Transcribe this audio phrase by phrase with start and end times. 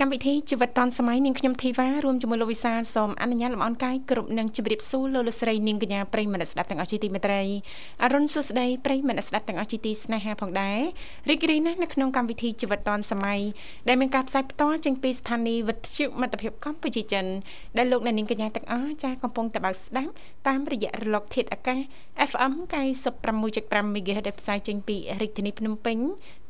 [0.00, 7.42] កម្មវិធីជីវិតឌွန်សម័យនាងខ្ញុំធីវ៉ារួមជាមួយលោកវិសាលសូមអនុញ្ញាតលំអរកាយគ្រប់នឹងជម្រាបសួរលោកលោកស្រីនាងកញ្ញាប្រិយមិត្តស្ដាប់ទាំងអស់ជាទីមេត្រី
[8.02, 10.80] អរុនសុស្ដីប្រិយមិត្តស្ដាប់ទាំងអស់ជាទីស្នេហាផងដែរ
[11.28, 13.40] រីករាយណាស់នៅក្នុងកម្មវិធីជីវិតឌွန်សម័យ
[13.88, 17.24] ដែលមានការផ្សាយផ្ទាល់ចេញពីស្ថានីយ៍វិទ្យុមិត្តភាពកម្ពុជាចិន
[17.76, 20.12] ដែលលោកអ្នកនាងកញ្ញាទាំងអស់ចាកំពុងតបស្ដាប់
[20.48, 21.78] តាមរយៈរលកធាតុអាកាស
[22.30, 22.52] FM
[23.24, 25.98] 96.5 MHz ដែលផ្សាយចេញពីរាជធានីភ្នំពេញ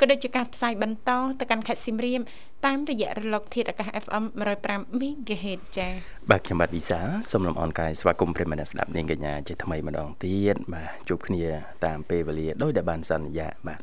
[0.00, 2.20] ក៏ដូចជាការផ្សាយបន្តទៅកាន់ខេត្តសៀមរាប
[2.64, 4.24] តាមរយៈរលកធាតុអាកាស FM
[4.62, 5.92] 105 MHz ចា៎
[6.30, 11.44] បាទខ្ញុំបាទវិសាសូមលំអរកាយស្វាគមន៍ប្រិយមិត្តស្ដាប់នាងកញ្ញាជាថ្មីម្ដងទៀតបាទជួបគ្នា
[11.86, 13.80] តាមពេលវេលាដោយដែលបានសន្យាបាទ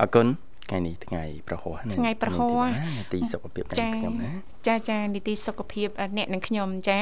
[0.00, 0.26] អរគុណ
[0.70, 2.52] ថ្ងៃនេះថ្ងៃប្រហោះថ្ងៃប្រហោះ
[3.12, 4.30] ទីសុខភាពខ្ញុំណា
[4.67, 6.97] ចាចានីតិសុខភាពអ្នកនិងខ្ញុំចា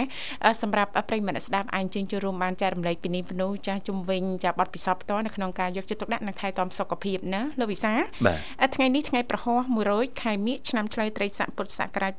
[0.61, 7.93] សម្រាប់ប្រិយមិត្តស្ដាប់អាចជើញចូលរួមបានចែករំលែកពីនេះពីនោះចាជំវិញចាប័ណ្ណពិសោធន៍ផ្ទាល់នៅក្នុងការយកចិត្តទុកដាក់និងថែទាំសុខភាពណាលោកវិសា
[8.75, 12.13] ថ្ងៃនេះថ្ងៃប្រហោះ100ខែមិញឆ្នាំឆ្លូវត្រីស័កពុទ្ធសករាជ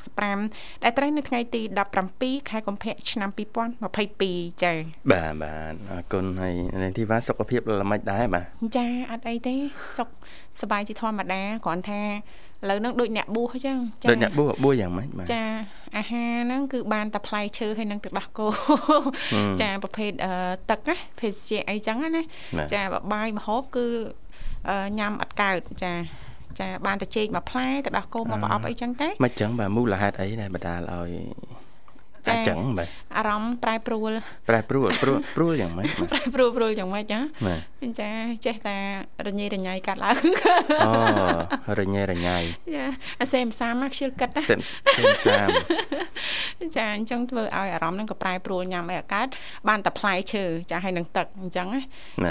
[0.00, 1.62] 2565ដែលត្រូវនៅថ្ងៃទី
[2.04, 3.30] 17ខែកុម្ភៈឆ្នាំ
[3.96, 4.72] 2022ចា
[5.12, 8.44] បាទបាទអរគុណហើយនាងធីវ៉ាសុខភាពល្មិចដែរបាទ
[8.76, 9.54] ចាអត់អីទេ
[9.96, 10.08] សុខ
[10.60, 12.02] សบายជាធម្មតាគ្រាន់ថា
[12.63, 15.43] ឥឡូវហ្នឹងដូចអ្នកបួសអញ្ចឹងចាដូចអ្នកបួសបួសយ៉ាងម៉េចបាទចា
[15.97, 18.47] អាហារហ្នឹងគឺបានតែផ្លែឈើហើយនឹងទឹកដោះគោ
[19.61, 20.11] ចាប្រភេទ
[20.71, 22.23] ទឹកណាភេសជ្ជៈអីចឹងណា
[22.73, 23.85] ចាបបាយម្ហូបគឺ
[24.99, 25.93] ញ៉ាំអត់កើតចា
[26.59, 31.09] ចាបានតែចេកមួយផ្លែទឹកដោះគោមកប្រអប់អីចឹងទេមិនចឹងបាទមូលហេតុអីដែលបណ្ដាលឲ្យ
[32.27, 34.11] ចាចឹងបាទអារម្មណ៍ប្រែប្រួល
[34.49, 37.19] ប្រែប្រួលព្រួលព្រួលយ៉ាងម៉េចប្រែប្រួលព្រួលយ៉ាងម៉េចចា
[37.99, 38.09] ចា
[38.45, 38.77] ចេះតែ
[39.27, 40.17] រញ៉េរញ៉ៃកាត់ឡើង
[41.69, 42.37] អូរញ៉េរញ៉ៃ
[42.75, 42.85] ចា
[43.21, 44.61] អាសេមសាមមកខ្ជិលគិតណាសេម
[45.25, 45.47] សាម
[46.77, 49.29] ចាអញ្ចឹងធ្វើឲ្យអារម្មណ៍ហ្នឹងក៏ប្រែប្រួលញ៉ាំអីអាកាត់
[49.67, 51.81] បានតែផ្លែឈើចាហើយនឹងទឹកអញ្ចឹងណា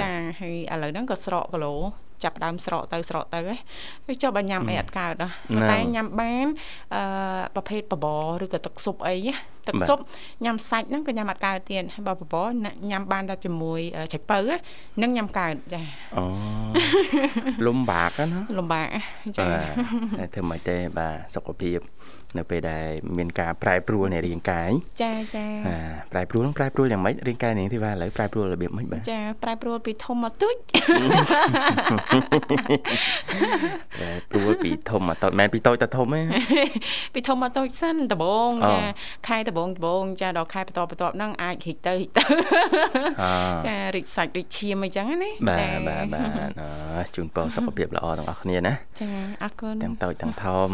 [0.00, 0.10] ចា
[0.41, 1.74] ហើយឥឡូវហ្នឹងក៏ស្រកគីឡូ
[2.25, 3.41] ចាប់ដើមស្រកទៅស្រកទៅ
[4.06, 5.28] ហើយចុះបើញ៉ាំអីអត់កើតណា
[5.71, 6.47] តែញ៉ាំបាន
[6.94, 7.03] អឺ
[7.55, 8.06] ប្រភេទបប
[8.41, 9.16] រឬក៏ទឹកស៊ុបអី
[9.69, 9.99] ទឹកស៊ុប
[10.44, 12.49] ញ៉ាំសាច់ហ្នឹងក៏ញ៉ាំអត់កើតទៀតបើបបរ
[12.91, 13.81] ញ៉ាំបានតែជាមួយ
[14.12, 14.38] ចេកពៅ
[14.97, 15.83] ហ្នឹងញ៉ាំកើតចា
[16.16, 16.25] អូ
[17.66, 18.87] លំបាកណាលំបាក
[19.39, 19.44] ចា
[20.19, 21.78] តែធ្វើមិនទេបាទសុខភាព
[22.38, 22.87] នៅពេលដែល
[23.19, 24.70] មានការប្រែប្រួលនៃរាងកាយ
[25.03, 25.47] ចាចា
[26.12, 30.54] ប្រែប្រួលប្រែប្រួលយ៉ាងម៉េចរាងកាយនាងធីវ៉ាឥឡូវប្រែប្រួលរបៀបម៉េចបាទចាប្រែប្រួលពីធំមកទូច
[33.98, 36.21] ប្រែប្រួលពីធំមកតូចមិនពីតូចទៅធំទេ
[37.15, 38.78] ពីធំមកតូចសិនដំបងចា
[39.28, 42.25] ខែដំបងដំបងចាដល់ខែបន្តបន្ទាប់ហ្នឹងអាចរីកទៅរីកទៅ
[43.66, 49.10] ចារីកសាច់រីកឈាមអីចឹងណាចាបាទបាទជូនពរសុខភាពល្អទាំងអស់គ្នាណាចា
[49.42, 50.69] អរគុណទាំងតូចទាំងធំ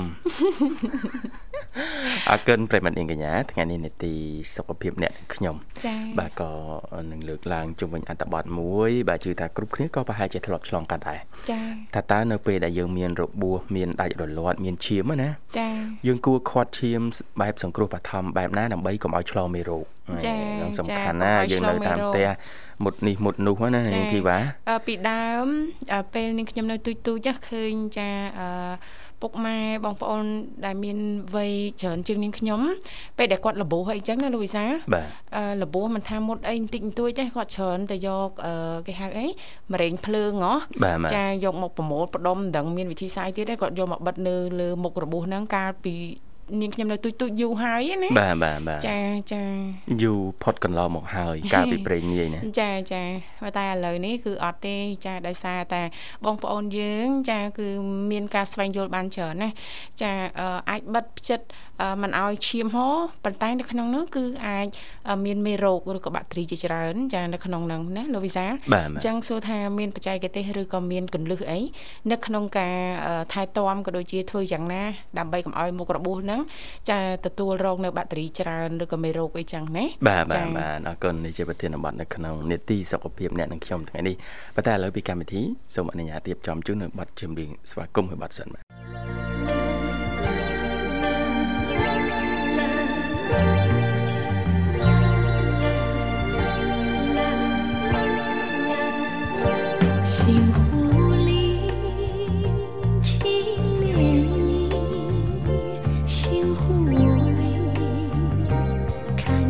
[2.30, 4.14] អរគុណប្រិមត្តនាងកញ្ញាថ្ងៃនេះនេតិ
[4.56, 6.52] សុខភាពអ្នកខ្ញុំចា៎បាទក៏
[7.10, 11.20] នឹងលើកឡើងជុំវិញអត្តបទមួយ បាទជឿថាគ្រប់គ្នាក៏ប្រហែលជាធ្លាប់ឆ្លងកាត់ដែរ
[11.50, 11.64] ចា៎
[11.94, 15.74] ថាតើនៅពេលដែលយើងមានរបួសមានដាច់រលាត់មានឈាមណាចា៎
[16.06, 17.00] យើងគួរខាត់ឈាម
[17.40, 19.86] បែបសង្គ្រោះបឋមបែបណាដើម្បីកុំឲ្យឆ្លងមេរោគ
[20.24, 22.28] ចា៎សំខាន់ណាយើងនៅតាមផ្ទះ
[22.84, 24.38] មុតនេះមុតនោះណានាងធីវ៉ា
[24.86, 25.46] ពីដើម
[26.14, 28.48] ពេលនាងខ្ញុំនៅទូចទូចឃើញចាអឺ
[29.22, 30.24] ពុកម៉ែបងប្អូន
[30.64, 30.98] ដែលមាន
[31.34, 31.52] វ័យ
[31.82, 32.60] ច្រើនជាងនាងខ្ញុំ
[33.18, 34.64] ពេលដែលគាត់លបោះអីចឹងណាលោកវិសា
[34.94, 35.06] បាទ
[35.36, 38.28] អឺលបោះមិនថាមុតអីបន្តិចបន្តួចទេគាត់ច្រើនទៅយក
[38.86, 39.26] គេហៅអី
[39.72, 40.52] មរែងភ្លើងហ៎
[41.14, 45.94] ចាយកមកប្រមូលផ្ដុំមិនដឹងមានវិធីសាស្ត្រទៀតទេគាត់យកមកបិទនៅលើមុខរបួសហ្នឹងកាលពី
[46.60, 49.00] នាងខ្ញុំនៅទូចទូចយូរហើយណាបាទបាទបាទចា
[49.32, 49.44] ចា
[50.02, 53.02] យូរផុតកន្លងមកហើយកាលពីព្រេងនាយណាចាចា
[53.58, 54.76] តែឥឡូវនេះគឺអត់ទេ
[55.06, 55.82] ចាដោយសារតែ
[56.24, 57.66] បងប្អូនយើង ចាគឺ
[58.10, 59.48] មានការស្វែងយល់បានច្រើនណា
[60.02, 60.12] ចា
[60.70, 61.40] អាចបិទផ្ចិត
[62.02, 62.94] មិនឲ្យឈាមហូរ
[63.24, 64.66] ប៉ុន្តែនៅក្នុងនោះគឺអាច
[65.26, 71.60] មានមេរោគឬក៏បាក់តេរីជាច្រើន ចានៅក្នុងនោះណាលោកវិសាអញ្ចឹងសួរថាមានបច្ចេកទេសឬក៏មានកលឹះអី
[72.10, 72.76] នៅក្នុងការ
[73.32, 74.82] ថែទាំក៏ដូចជាធ្វើយ៉ាងណា
[75.18, 76.37] ដើម្បីកុំឲ្យមុខរបួសហ្នឹង
[76.90, 84.16] ចាទទួលរងនៅបាក់តេរីច្រើនឬក៏មេរោគអីចឹងណាបាទបាទបាទអរគុណនេះជាប្រធានបទនៅក្នុងនេតិសុខភាពអ្នកនិងខ្ញុំថ្ងៃនេះ
[84.54, 85.42] ប៉ុន្តែឥឡូវពីកម្មវិធី
[85.74, 89.57] សូមអនុញ្ញាតរៀបចំជូននៅប័ណ្ណចម្រៀងស្វាគមន៍មួយប័ណ្ណសិនបាទ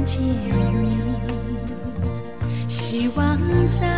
[0.08, 1.18] 见你
[2.66, 3.38] 希望
[3.68, 3.97] 在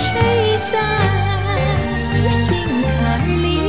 [0.00, 3.59] 谁在心坎里？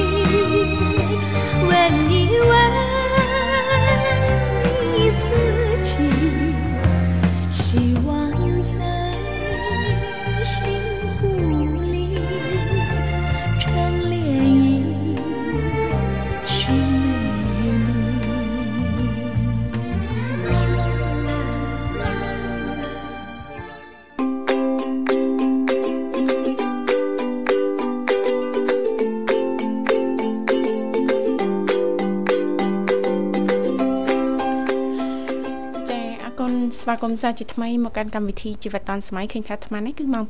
[36.91, 40.23] វាគមន៍សាជាថ្មីមកកាន់កម្មវិធីជីវិតឌុនសម័យឃើញថាអាត្មានេះគឺម៉ោង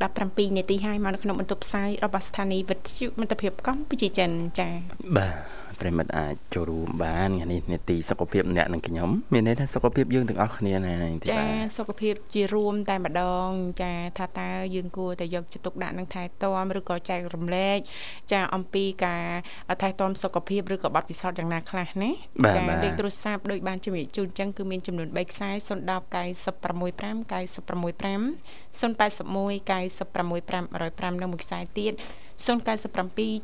[0.00, 4.74] 7:17នាទីហើយមកនៅក្នុងបន្ទប់ផ្សាយរបស់ស្ថានីយ៍វិទ្យុមិត្តភាពកម្ពុជាចិនចា៎
[5.16, 11.46] បាទ ប្រិមិត្តអាចចូលរួមបានថ្ងៃនេះនេតិសុខភាពអ្នកនិងខ្ញុំមានន័យថាសុខភាពយើងទាំងអស់គ្នាណាទីបាទចា
[11.78, 13.48] សុខភាពជារួមតែម្ដង
[13.82, 17.78] ចាថាតើយើងគួរតែយកចិត្តទុកដាក់នឹងថែទាំឬក៏ចែករំលែក
[18.32, 19.24] ចាអំពីការ
[19.82, 22.10] ថែទាំសុខភាពឬក៏បទពិសោធន៍យ៉ាងណាខ្លះណា
[22.54, 28.22] ចាលេខទូរស័ព្ទដូចបានជំរាបជូនអញ្ចឹងគឺមានចំនួន3ខ្សែ010 965 965
[28.80, 31.94] 081 965 105និងមួយខ្សែទៀត
[32.46, 32.46] 097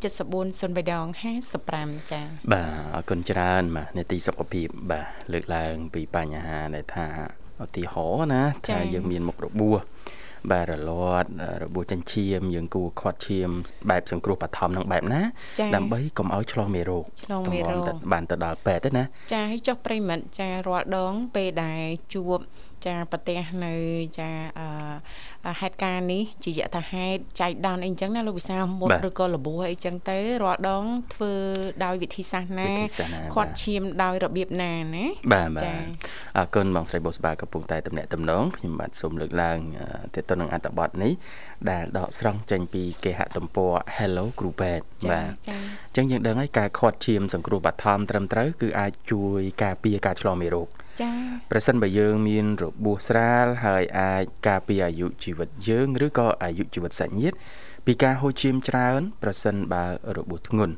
[0.02, 7.06] 74 0355ចា៎បាទអរគុណច្រើនបាទនេតិសុខភាពបាទលើកឡើងពីបញ្ហាដែលថា
[7.64, 9.80] ឧទាហរណ៍ណាថាយើងមានមុខរបួស
[10.52, 11.28] បាទរលាត់
[11.64, 13.50] របួសចិញ្ចៀមយើងគួរខាត់ឈាម
[13.90, 15.22] បែបសង្គ្រោះបឋមនឹងបែបណា
[15.76, 19.04] ដើម្បីកុំឲ្យឆ្លងមេរោគឆ្លងមេរោគបានទៅដល់ពេទ្យទេណា
[19.34, 21.82] ចាឲ្យចុះប្រិមិត្តចារាល់ដងពេលដែល
[22.14, 22.38] ជួប
[22.86, 23.74] ចាប្រទេសនៅ
[24.18, 24.30] ចា
[25.60, 30.84] ហេតុការណ៍នេះជាយថាហេតុចៃដន្យអីចឹងណាលោកវិសាមុតឬក៏លបួសអីចឹងទៅរាល់ដង
[31.14, 31.32] ធ្វើ
[31.84, 32.70] ដោយវិធីសាស្ត្រណា
[33.34, 35.64] ខាត់ឈាមដោយរបៀបណាណាបាទបាទ
[36.36, 39.58] អរគុណបងស្រីបុស្បាកំពុងតែតំណាក់តំណងខ្ញុំបាទសូមលើកឡើង
[40.14, 41.12] ទាក់ទងនឹងអត្ថបទនេះ
[41.70, 45.52] ដែលដកស្រង់ចេញពីគេហទំព័រ Hello Groupet បាទអ
[45.90, 50.68] ញ្ចឹងយើងដឹងហើយការខាត់ឈាមសង្គ្រោះបឋមត្រឹមត្រូវគឺអាចជួយការពារការឆ្លងមេរោគ
[51.00, 51.16] ចា៎
[51.52, 57.36] ប្រសិនបើយើងមានរបួសស្រាលហើយអាចការពារអាយុជីវិតយើងឬក៏អាយុជីវិតសាច់ញាតិ
[57.86, 59.84] ពីការហូរឈាមច្រើន ប្រសិនបើ
[60.16, 60.74] របួសធ្ងន់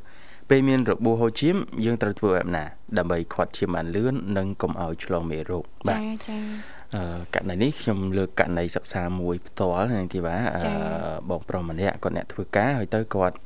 [0.50, 2.64] ពេលមានរបួសហូរឈាមយើងត្រូវធ្វើបែបណា
[2.98, 6.38] ដើម្បីខាត់ឈាមបានលឿននិងកុំឲ្យឆ្លងមេរោគបាទចាចា
[6.94, 7.02] អឺ
[7.34, 10.62] ករណីនេះខ្ញុំលើកករណីសិក្សាមួយផ្ទាល់នាងធីវ៉ាអឺ
[11.30, 13.36] បងប្រុសម្នាក់គាត់អ្នកធ្វើការហើយទៅគាត់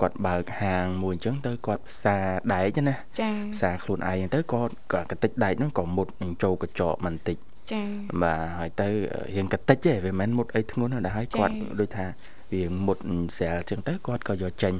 [0.00, 7.36] គាត់បើកហាងមួយអញ្ចឹងទៅគាត់ផ្សារដែកណាចាផ្សារខ្លួនឯងទៅគាត់ក៏កតិចដែកហ្នឹងក៏មុតនឹងចូលកញ្ចក់បន្តិច
[7.72, 7.82] ចា
[8.22, 8.88] បាទហើយទៅ
[9.34, 12.06] រៀងកតិចទេវាមិនមុតអីធ្ងន់ដែរហើយគាត់ដូចថា
[12.52, 12.98] វាមុត
[13.36, 14.74] ស្រាលអញ្ចឹងទៅគាត់ក៏យកចេញ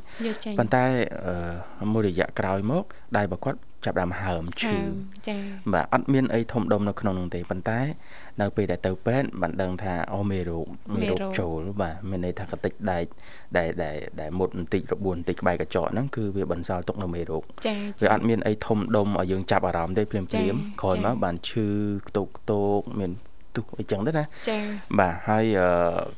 [0.59, 0.85] ប៉ុន្តែ
[1.92, 2.85] មួយរយៈក្រោយមក
[3.16, 4.75] ដៃរបស់គាត់ ចាប់ដើមហើមឈឺ
[5.28, 5.40] ចា៎
[5.72, 7.80] បាទអត់មានអីធំដុំនៅក្នុងនោះទេប៉ុន្តែ
[8.40, 13.04] នៅពេលដែលទៅពេទ្យបានដឹងថាអូមេរោគមេរោគចូលបាទមានន័យថាកតិចដែក
[13.56, 21.66] ដែលដែលដែលមុតបន្តិចរបួសបន្តិចក្បែរកញ្ចក់ហ្នឹងគឺវាបន្សល់ទុកនៅមេរោគចា៎វាអត់មានអីធំដុំឲ្យយើងចាប់អារម្មណ៍ទេភ្លាមភ្លាមក្រោយមកបានឈឺ
[22.08, 23.10] ខ្ទុកខ្ទោកមាន
[23.56, 24.62] ទុះអីចឹងទៅណាចា៎
[24.99, 25.44] បាទហើយ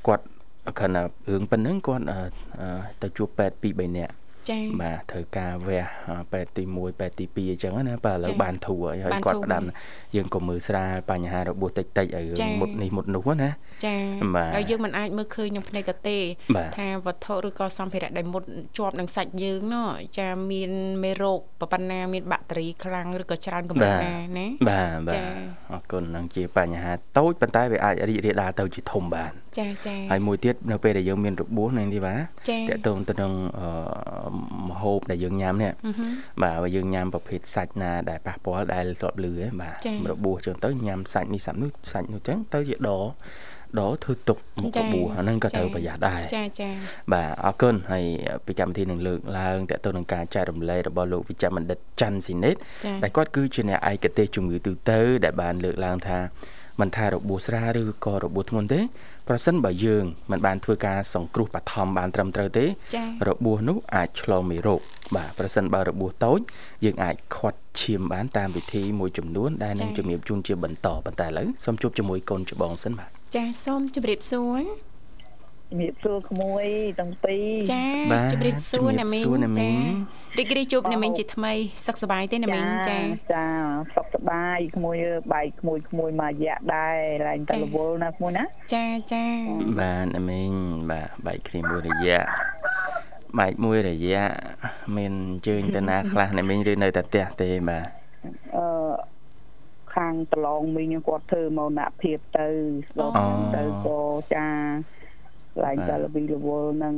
[0.06, 0.24] គាត់
[0.78, 2.04] គ្រាន់តែរឿងប៉ុណ្្នឹងគាត់
[3.02, 4.14] ទៅជួបពេទ្យ2 3នាក់
[4.50, 5.84] ចា៎បាទត្រូវការវះ
[6.32, 9.62] ពេទ្យទី1ពេទ្យទី2អញ្ចឹងណាបាទឥឡូវបានធូរហើយគាត់ផ្ដាំ
[10.16, 13.50] យើងក៏មើលស្រាលបញ្ហារបួសតិចតិចឲ្យរឿងមុតនេះមុតនោះណា
[13.86, 16.18] ចា៎ហើយយើងមិនអាចមើលឃើញនឹងភ្នែកទៅទេ
[16.78, 18.42] ថាវត្ថុឬក៏សម្ភារៈដែលមុត
[18.78, 20.70] ជាប់នឹងសាច់យើងណោះចាមាន
[21.02, 25.32] មេរោគប៉ុណ្ណាមានបាក់តេរីខ្លាំងឬក៏ច្រើនកម្រិតណាណាបាទបាទ
[25.72, 33.32] អរគុណនឹងជាបញ្ហាតូចប៉ុន្តែវាអាចរីករាលដាលទៅជាធំបានចាចាហើយមួយទៀតនៅពេលដែលយើងមានរបួសនៅនេះបាទតកតងទៅនឹង
[34.70, 35.72] ម្ហូបដែលយើងញ៉ាំនេះ
[36.42, 39.76] បាទបើយើងញ៉ាំប្រភេទសាច់ណាដែលប៉ះពាល់ដែលធ្លាប់លឺហ្នឹងបាទ
[40.12, 42.90] របួសចឹងទៅញ៉ាំសាច់នេះសាច់នោះសាច់នោះចឹងទៅជាដ
[43.80, 46.70] ដធ្វើទុកមុខរបួសអាហ្នឹងក៏ត្រូវប្រយ័ត្នដែរចាចា
[47.12, 48.04] បាទអរគុណហើយ
[48.46, 52.56] ពីកម្មវិធីនឹងលើកឡើងតទៅនឹងការចែករំលែករបស់លោកវិជ្ជបណ្ឌិតច័ន្ទស៊ីណេត
[53.02, 56.18] ដែលគាត់គឺជាអ្នកឯកទេសជំងឺទូទៅ ដែលបានលើកឡើងថា
[56.80, 58.80] មិនថារបួសស្រាលឬក៏របួសធ្ងន់ទេ
[59.28, 62.64] ប្រសិនបើយើងមិនបានធ្វើការសង្គ្រោះបឋមបានត្រឹមត្រូវទេ
[63.28, 64.80] របួសនោះអាចឆ្លងមេរោគ
[65.16, 66.40] បាទប្រសិនបើរបួសតូច
[66.84, 74.62] យើងអាចខាត់ឈាមបានតាមវិធីមួយចំនួនដែលនឹងជំរាបជូនជាបន្តប៉ុន្តែឥឡូវសូមជួបជាមួយកូនច្បងសិនបាទចាសូមជម្រាបសួរ
[75.72, 76.66] ជំរាបសួរក្មួយ
[77.00, 77.86] ទាំងពីរចា
[78.32, 79.24] ជំរាបសួរណាមីង
[79.58, 79.70] ចា
[80.38, 81.52] រីករាយជួបណាមីងជាថ្មី
[81.86, 82.98] សុខសប្បាយទេណាមីងចា
[83.32, 83.44] ចា
[83.94, 84.96] សុខសប្បាយក្មួយ
[85.32, 86.96] បែកក្មួយក្មួយមករយៈដែរ
[87.28, 89.24] ឡើងតែរវល់ណាក្មួយណាចាចា
[89.80, 90.50] បាទណាមីង
[90.90, 92.22] បាទបែកគ្នាមួយរយៈ
[93.38, 94.24] បែកមួយរយៈ
[94.96, 97.86] មានអញ្ជើញទៅណាខ្លះណាមីងឬនៅតែផ្ទះទេបាទ
[98.56, 98.66] អឺ
[99.94, 102.48] ខាងប្រឡងមីងគាត់ធ្វើមោណភាពទៅ
[102.88, 103.00] ស្ប
[103.56, 104.00] ទៅក៏
[104.34, 104.48] ចា
[105.65, 106.95] ឡើងតែលវីលវល់នឹង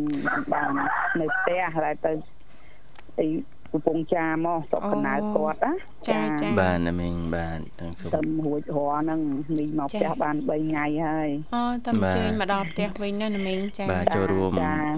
[0.54, 0.72] បាន
[1.20, 2.12] នៅផ្ទះហើយទៅ
[3.20, 3.28] ទី
[3.74, 5.74] កំពង់ចាមកសុកកណៅគាត់ណា
[6.10, 9.20] ចាចាបាទណាមីងបាទទាំងសុខទៅរួចរស់ហ្នឹង
[9.58, 14.52] មីងមកផ្ទះបាន3ថ្ងៃហើយអូតែអញ្ជើញមកដល់ផ្ទះវិញណាណាមីងចាបាទចូលរួម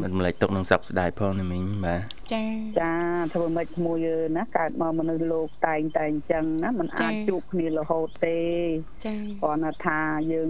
[0.03, 2.01] មិនម្លេចទុកនឹងសັບស្ដាយផងណាមីងបាទ
[2.33, 2.43] ចា
[2.79, 2.93] ចា
[3.33, 4.05] ធ្វើមិនក្មួយ
[4.37, 8.39] ណាកើតមកមនុស្សលោកតែងតែអញ្ចឹងណាมันអាចជួបគ្នារហូតទេ
[9.05, 9.99] ចាគ្រាន់តែថា
[10.33, 10.49] យើង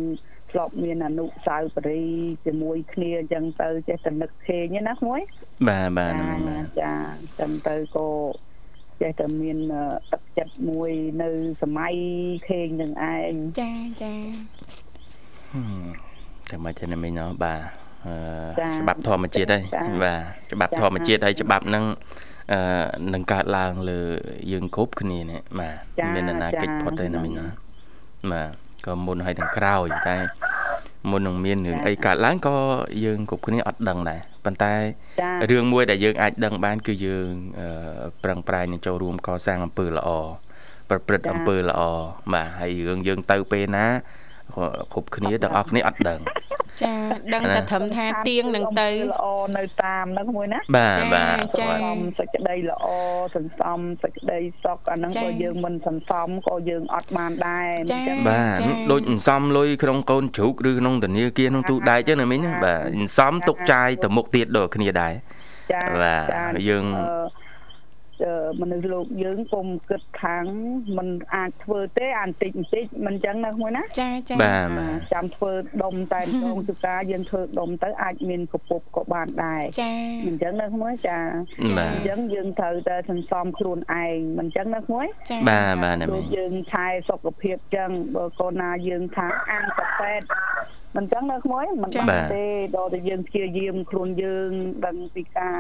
[0.56, 5.20] ធ្លាប់មានអនុសាវរីយ៍ជាមួយគ្នាអញ្ចឹងទៅចេះតែនឹកឃើញណាក្មួយ
[5.68, 6.12] បាទបាទ
[6.80, 8.08] ចាអញ្ចឹងទៅក៏
[9.00, 9.58] ចេះតែមាន
[10.12, 10.90] ទឹកចិត្តមួយ
[11.22, 11.30] នៅ
[11.62, 11.94] សម័យ
[12.48, 13.72] ខេងនឹងឯងចា
[14.02, 14.14] ចា
[16.50, 17.60] តែមកចេះមិញណោះបាទ
[18.80, 19.62] ច្បាប់ធម្មជាតិហើយ
[20.04, 21.84] បាទច្បាប់ធម្មជាតិហើយច្បាប់ហ្នឹង
[22.52, 22.60] អឺ
[23.14, 24.00] នឹងកើតឡើងលើ
[24.52, 25.76] យើងគ្រប់គ្នានេះបាទ
[26.14, 27.46] មានអនាគតផុតទេណាមិញណា
[28.32, 30.16] បាទ ក៏មុនហើយទាំងក្រោយតែ
[31.10, 32.56] មុននឹងមានរឿងអីកើតឡើងក៏
[33.04, 34.74] យើងគ្រប់គ្នាអត់ដឹងដែរប៉ុន្តែ
[35.50, 37.28] រឿងមួយដែលយើងអាចដឹងបាន គឺយើង
[38.24, 40.08] ប្រឹងប្រែងនឹងចូលរួមកសាងអំពើល្អ
[40.90, 41.80] ប្រព្រឹត្តអំពើល្អ
[42.32, 43.86] បាទហើយរឿងយើងទៅពេលណា
[44.92, 46.20] គ្រប់គ្នាទាំងអស់គ្នាអត់ដឹង
[46.82, 46.92] ចា
[47.34, 51.68] ដឹងតែត្រឹមថាទៀងនឹងទៅល្អនៅតាមហ្នឹងមួយណាបាទបាទចា
[52.18, 52.86] សេចក្តីល្អ
[53.36, 58.58] សន្សំសេចក្តីសុខអាហ្នឹងក៏យើងមិនសន្សំក៏យើងអត់បានដែរអញ្ចឹងបាទ
[58.92, 65.12] ដូចសន្សំលុយក្នុងកូនជ្រូកឬក្នុងធនាគារក្នុងទូដែកចឹងណាមីងបាទសន្សំទុកចាយទៅមុខទៀតដូចគ្នាដែរ
[65.72, 66.24] ចាបាទ
[66.68, 66.84] យើង
[68.60, 70.44] មនុស្សលោកយើងកុំគិតខាង
[70.96, 79.92] มันអាចធ្វើទេអាបន្តិចបន្តិចមិនចឹងណាមួយណាចាចាបាទចាំធ្វើដុំតែម្ដងទៅការយើងធ្វើដុំទៅអាចមានកពុបក៏បានដែរចា
[80.26, 81.18] មិនចឹងណាមួយចា
[81.60, 90.14] អញ្ចឹងយើងត្រូវតែសន្សំខ្លួនឯងមិនចឹងណាមួយចាបាទបាទណាមីយើងថែសុខភាពចឹងបើកូនណាយើងថាអានកាហ្វេ
[90.96, 92.44] មិនចឹងណាមួយមិនបានទេ
[92.76, 94.50] ដល់តែយើងព្យាយាមខ្លួនយើង
[94.86, 95.56] ដឹងពីការ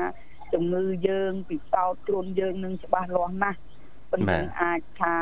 [0.54, 3.58] ជំងឺយើងពិសោធន៍ខ្លួនយើងនឹងច្បាស់លាស់ណាស់
[4.10, 5.14] ប៉ុន្តែអាចថា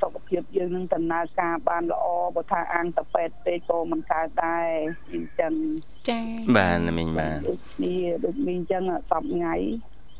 [0.00, 4.68] សុខភាពយើងនឹងដំណើរការបានល្អបើថាអាងតពេតពេកក៏មិនកើតដែរ
[5.12, 5.52] អញ្ចឹង
[6.08, 6.24] ចា៎
[6.56, 9.54] បាទមីងបាទដូចនេះដូចមីងអញ្ចឹងសពថ្ងៃ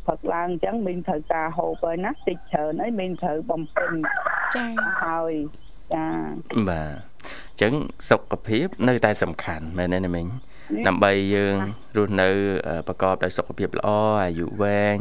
[0.06, 3.92] ព្រឹកឡើងអញ្ចឹងមីងត្រូវការហូបហើយណាតិចច្រើនហើយមីងត្រូវបំពេញ
[4.56, 4.70] ចា៎
[5.04, 5.32] ហើយ
[5.94, 6.06] ចា
[6.68, 6.92] បាទ
[7.50, 7.72] អញ្ចឹង
[8.10, 10.26] សុខភាពនៅតែសំខាន់មែនទេណាមីង
[10.88, 11.56] ដើម្បីយើង
[11.96, 12.28] រស់នៅ
[12.88, 13.88] ប្រកបដោយសុខភាពល្អ
[14.24, 14.96] អាយុវែង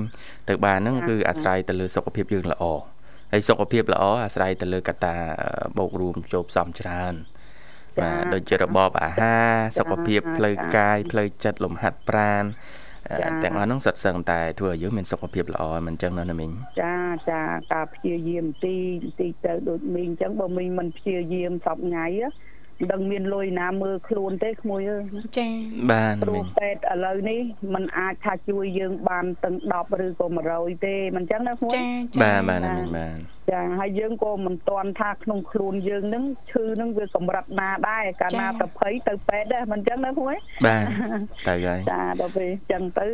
[0.49, 2.63] ទៅបានហ្នឹងគឺអាស្រ័យទៅលើសុខភាពយើងល្អ
[3.31, 5.15] ហើយសុខភាពល្អអាស្រ័យទៅលើកត្តា
[5.77, 7.13] បូករួមចូលផ្សំច្រើន
[7.99, 12.45] បាទដូចជារបបអាហារសុខភាពផ្លូវកាយផ្លូវចិត្តលំហាត់ប្រាណ
[13.43, 16.51] ទាំងអស់ហ្នឹងសុទ្ធសឹងតែធ្វើឲ្យយើងមានសុខភាពល្អមិនអញ្ចឹងណាមីង
[16.83, 16.97] ចា
[17.31, 17.41] ចា
[17.73, 18.75] ការព្យាយាមទី
[19.19, 22.31] ទីទៅដូចមីងអញ្ចឹងបើមីងមិនព្យាយាមសពថ្ងៃមិន
[22.91, 25.03] ដឹងមានលុយណាមើលខ្លួនទេក្មួយអើយ
[25.37, 25.47] ចា
[25.91, 27.41] បានគ្រូពេទ្យឥឡូវនេះ
[27.73, 31.83] มันអាចថាជួយយើងបានទាំង10ឬក៏100ទេមិនចឹងណាក្មួយចា
[32.23, 32.59] បាទបាទ
[32.97, 33.17] បាទ
[33.51, 40.83] ចាហើយយើងក៏មិនទាន់ថាក្នុងខ្លួនយើងនឹងឈឺនឹងវាកម្រិតណាដែរកាលណាទៅភ័យទៅពេទ្យដែរមិនចឹងណាក្មួយបាទ
[41.47, 43.07] ទៅហើយចាដល់ពេលចឹងទៅ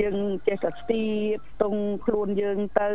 [0.00, 1.74] យើងចេះតែស្ទាបទង
[2.04, 2.90] ខ្លួនយើងទៅ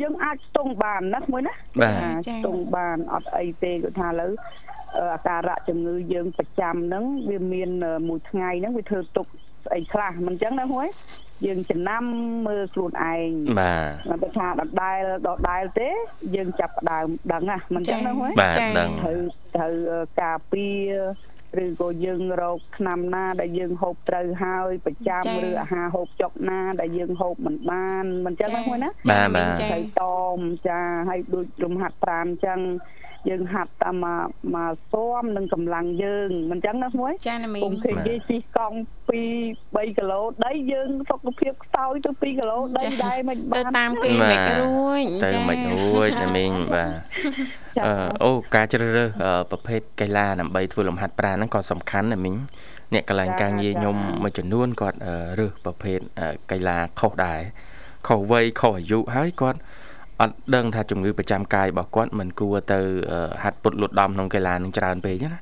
[0.00, 4.32] យើងអាចស្ទង់បានណាមួយណាស្ទង់បានអត់អីទេគាត់ថាឥឡូវ
[5.14, 7.70] អាការៈជំងឺយើងប្រចាំហ្នឹងវាមាន
[8.08, 9.26] មួយថ្ងៃហ្នឹងវាធ្វើទុក
[9.64, 10.88] ស្អីខ្លះមិនអញ្ចឹងណាហួយ
[11.46, 12.02] យើងចំណាំ
[12.46, 13.30] មើលខ្លួនឯង
[13.60, 13.74] បា
[14.12, 15.88] ទបើថាដដែលដដែលទេ
[16.34, 19.18] យើងចាប់ដើមដឹងណាមិនអញ្ចឹងណាហួយបាទដឹងត្រូវ
[19.56, 19.74] ត្រូវ
[20.22, 20.92] ការពារ
[21.64, 30.04] ឬក៏យើងរកឆ្នាំណាដែលយើងហូបត្រូវហើយប្រចាំឬអាហារហូបចុកណាដែលយើងហូបមិនបានមិនចឹងណាមួយណាបាទបាទត្រូវត
[30.36, 30.38] ម
[30.68, 32.60] ចាហើយដូចរំហាត់ប្រានចឹង
[33.30, 38.76] យើងហាត់តាមមកមកស៊ាំនឹងកម្លាំងយើងមិនអញ្ចឹងណាមួយចាណាមីគុំឃើញគេជិះកង់
[39.08, 39.12] 2
[39.76, 45.02] 3គីឡូដីយើងសុខភាពខ្សោយទៅ2គីឡូដីដែរមិនបានទៅតាមគេមិនរួច
[45.32, 46.90] ទៅមិនរួចណាមីងបាទ
[48.24, 49.08] អូការជ្រើសរើស
[49.50, 52.36] ប្រភេទកីឡាដើម្បីធ្វើលំហាត់ប្រាណហ្នឹងក៏សំខាន់ណាមីង
[52.94, 54.98] អ្នកកន្លែងការងារខ្ញុំមួយចំនួនគាត់
[55.38, 55.98] រើសប្រភេទ
[56.50, 57.40] កីឡាខុសដែរ
[58.08, 59.58] ខុសវ័យខុសអាយុហើយគាត់
[60.20, 62.80] អត់ដឹងថាជំងឺប្រចាំកាយរបស់គាត់មិនគួរទៅ
[63.42, 65.40] ហាត់ពុតលូតដំក្នុងកីឡានឹងច្រើនពេកណា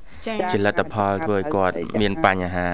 [0.51, 2.67] ជាលទ្ធផលធ្វើឲ្យគាត់មានបញ្ហា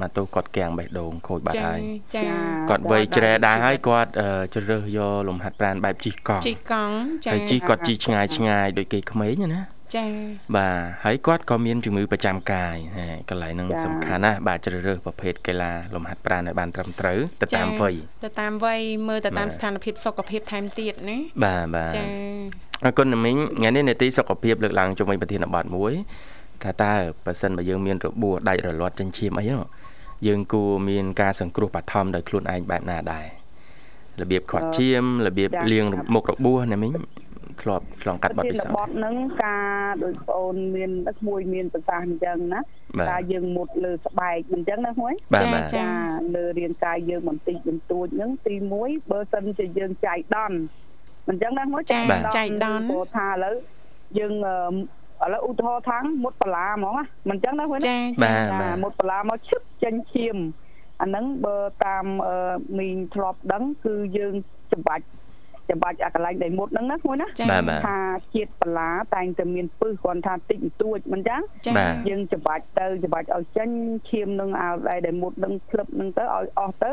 [0.00, 1.80] មកទោសគាត់គាំងបេះដូងខូចបាត់ហើយ
[2.16, 2.22] ចា
[2.70, 4.10] គាត់វ័យជ្រែដែរហើយគាត់
[4.54, 6.94] ជ្រើសរើសយកលំហាត់ប្រាណបែបជិះកង់ជិះកង់
[7.26, 9.62] ចាហើយជិះគាត់ជិះឆ្ងាយឆ្ងាយដូចគេក្មេងណា
[9.96, 10.06] ចា
[10.56, 17.94] បាទហើយគាត់ក៏មានជំងឺប្រចាំកាយហើយកន្លែងហ្នឹងសំខាន់ណាស់បាទជ្រើសរើសប្រភេទកីឡាលំហាត់ប្រាណឲ្យបានត្រឹមត្រូវទៅតាមវ័យ
[18.24, 22.04] ទៅតាមវ័យមើលទៅតាមស្ថានភាពសុខភាពថែមទៀតណាបាទបាទចា
[22.84, 25.92] អរគុណណាមីងថ្ងៃនេះនេតិសុខភាពលើកឡើងជាមួយប្រធានបទមួយ
[26.62, 26.92] ថាតើ
[27.24, 29.62] បើសិនបើយើងមានរបួសដាច់រលាត់ចិញ្ចៀមអីហ្នឹង
[30.26, 33.26] យើងគួរមានការសង្គ្រោះបឋមដោយខ្លួនឯងបែបណាដែរ
[34.20, 36.92] របៀបខាត់ឈាមរបៀបលាងមុខរបួសណាមីង
[37.62, 42.60] ធ្លាប់ឆ្លងកាត់បទពិសោធន៍បទហ្នឹងការដោយបងអូនមានដឹកមួយមានប្រសាសន៍អញ្ចឹងណា
[43.10, 45.14] ការយើងមុតលើស្បែកអញ្ចឹងណាហ្នឹង
[45.76, 45.88] ចា
[46.36, 50.58] លើរាងកាយយើងបន្តិចបន្តួចហ្នឹងទី1បើសិនជាយើងចៃដន្យ
[51.28, 52.00] អញ្ចឹងណាហ្នឹងចា
[52.36, 53.54] ចៃដន្យព្រោះថាឥឡូវ
[54.18, 54.34] យើង
[55.24, 56.94] ឥឡូវឧទាហរណ៍ថាមុតបលាហ្មង
[57.28, 60.36] មិនអញ្ចឹងណាហ្នឹងចាបាទមុតបលាមកឈឹបចេញឈាម
[61.02, 62.06] អាហ្នឹងបើតាម
[62.78, 64.34] មីងធ្លាប់ដឹងគឺយើង
[64.74, 65.06] ច្បាច់
[65.70, 67.26] ច្បាច់អាកន្លែងដែលមុតហ្នឹងណាមួយណា
[67.86, 67.98] ថា
[68.34, 71.40] ជាតិបលាតែងតែមានពឹសគ្រាន់ថាតិចបន្តួចមិនចឹង
[72.08, 73.68] យើងច្បាច់ទៅច្បាច់ឲ្យចេញ
[74.10, 76.90] ឈាមនឹងឲ្យដែលមុតនឹងភ្លឹបនឹងទៅឲ្យអស់ទៅ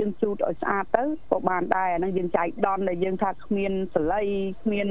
[0.00, 4.20] យើងជូតឲ្យស្អាតទៅក៏បានដែរអាហ្នឹងយើងចែកដនដែលយើងថាគ្មានសលៃ
[4.62, 4.88] គ្មាន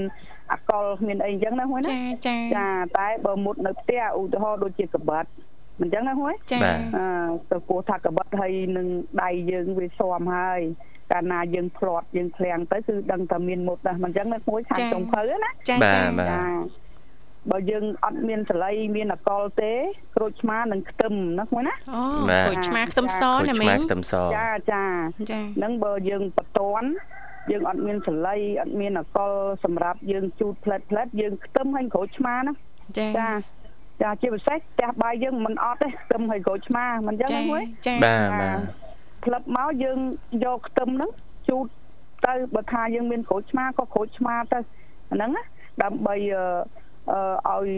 [0.51, 2.67] អកលគ្មានអីអញ្ចឹងណាមួយណាចាចាចា
[2.99, 5.25] តែបើមុតនៅផ្ទះឧទាហរណ៍ដូចជាកបិត
[5.81, 6.59] មិនចឹងណាមួយចា
[6.97, 7.05] អឺ
[7.51, 8.87] ទៅពោះថាកបិតហើយនឹង
[9.23, 10.61] ដៃយើងវាស៊ាំហើយ
[11.11, 15.99] កាលណាយើងផ្លាត់យើងឃ្លាំងទៅគឺដឹងថាមានមុតដែរមិនអញ្ចឹងនៅមួយខាងចុងភៅណាចាចា
[17.51, 19.71] បើយើងអត់មានសលៃមានអកលទេ
[20.15, 22.03] ក្រូចឆ្មានឹងខ្ទឹមណាមួយណាអូ
[22.47, 24.83] ក្រូចឆ្មាខ្ទឹមសណាមីងខ្ទឹមសចាចា
[25.31, 26.87] ចានឹងបើយើងបតន់
[27.51, 32.53] យើងអត់មានសលៃអត់មានអកលសម្រាប់យើងជូតផ្លែតផ្លែតយើងខ្ទឹមហើយក្រូចឆ្មាណា
[32.97, 33.29] ចាចា
[34.01, 38.88] ចាជាពិសេសផ្ទះបាយយើងមិនអត់ទេខ្ទឹមហើយក្រូចឆ្មាមិនអញ្ចឹងហ្នឹងហ៎ចាបាទបាទ
[39.25, 39.99] ផ្លឹបមកយើង
[40.45, 41.11] យកខ្ទឹមហ្នឹង
[41.49, 41.65] ជូត
[42.25, 44.59] ទៅបើថាយើងមានក្រូចឆ្មាក៏ក្រូចឆ្មាទៅ
[45.11, 45.43] អាហ្នឹងណា
[45.83, 46.15] ដើម្បី
[47.11, 47.69] អឺឲ្យ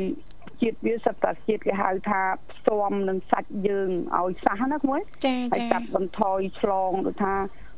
[0.62, 7.34] ជាតិវាសត្វតាជាតិគេហៅថាផ្សំនឹងសាច់យើងឲ្យសះណាក្មួយចាចាហើយកាត់បន្ថយឆ្លងដូចថា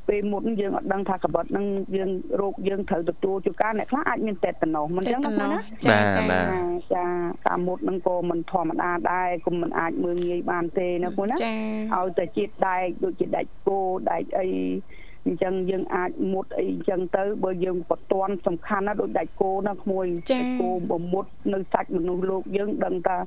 [0.08, 2.10] ពេលមុនយើងអត់ដឹងថាកបិតនឹងយើង
[2.42, 5.50] រោគយើងត្រូវទទួលជួការអ្នកខ្លះអាចមានតេតាណូសមិនចឹងណា
[5.86, 6.24] ចាចា
[6.94, 7.06] ចា
[7.48, 13.80] ការមុតនឹងក៏មិនធម្មតាដែរគុំមិនអាចមើលងាយបានទេណាពួកណាឲ្យតែជាតិដែកដូចជាដែកគោ
[14.12, 14.48] ដែកអី
[15.26, 20.06] អញ្ចឹងយើងអាចមុតអីអញ្ចឹងទៅបើយើងបតន់សំខាន់ណាដូចដាច់គោណាក្មួយ
[20.60, 23.18] គោបំមុតនៅសាច់មនុស្សលោកយើងដឹងថា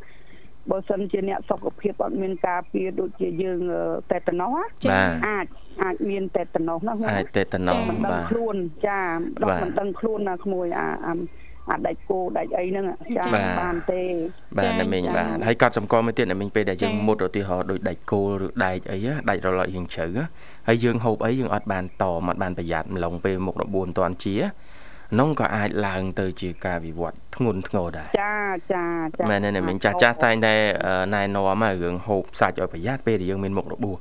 [0.71, 3.59] បើសិនជាអ្នកសុខភាពអត់មានការពារដូចជាយើង
[4.13, 4.59] តេតាណូស
[5.29, 5.47] អាច
[5.83, 9.03] អាចមានតេតាណូសណាអាចតេតាណូសមិនដឹងខ្លួនចា
[9.43, 10.89] ដល់មិនដឹងខ្លួនណាក្មួយអា
[11.71, 12.85] អាដាច់គោដាច់អីហ្នឹង
[13.17, 13.25] ចា
[13.61, 14.03] បានទេ
[14.57, 18.99] បាទណាមីងបាទហើយកត់សម្គាល់មួយទៀតណាមីងពេលដែលយើងមុតឧទាហរណ៍ដូចដាច់គោឬដែកអី
[19.29, 20.07] ដាច់រលត់យើងជ្រៅ
[20.69, 24.35] ហើយយើងហូបអីយើងអត់បានតមអត់បានប្រយ័ត្នម្លងពេលមុខរបួសមិនតាន់ជា
[25.19, 28.37] នោះក៏អាចឡើងទៅជាការវិវត្តធ្ងន់ធ្ងរដែរចា
[28.75, 28.87] ចា
[29.19, 30.55] ចាមែនទេមិញចាស់ចាស់តែងតែ
[31.15, 33.97] ណែនាំមករឿងហូបសាច់ឲ្យប្រយ័ត្នពេលដែលយើងមានមុខរបួស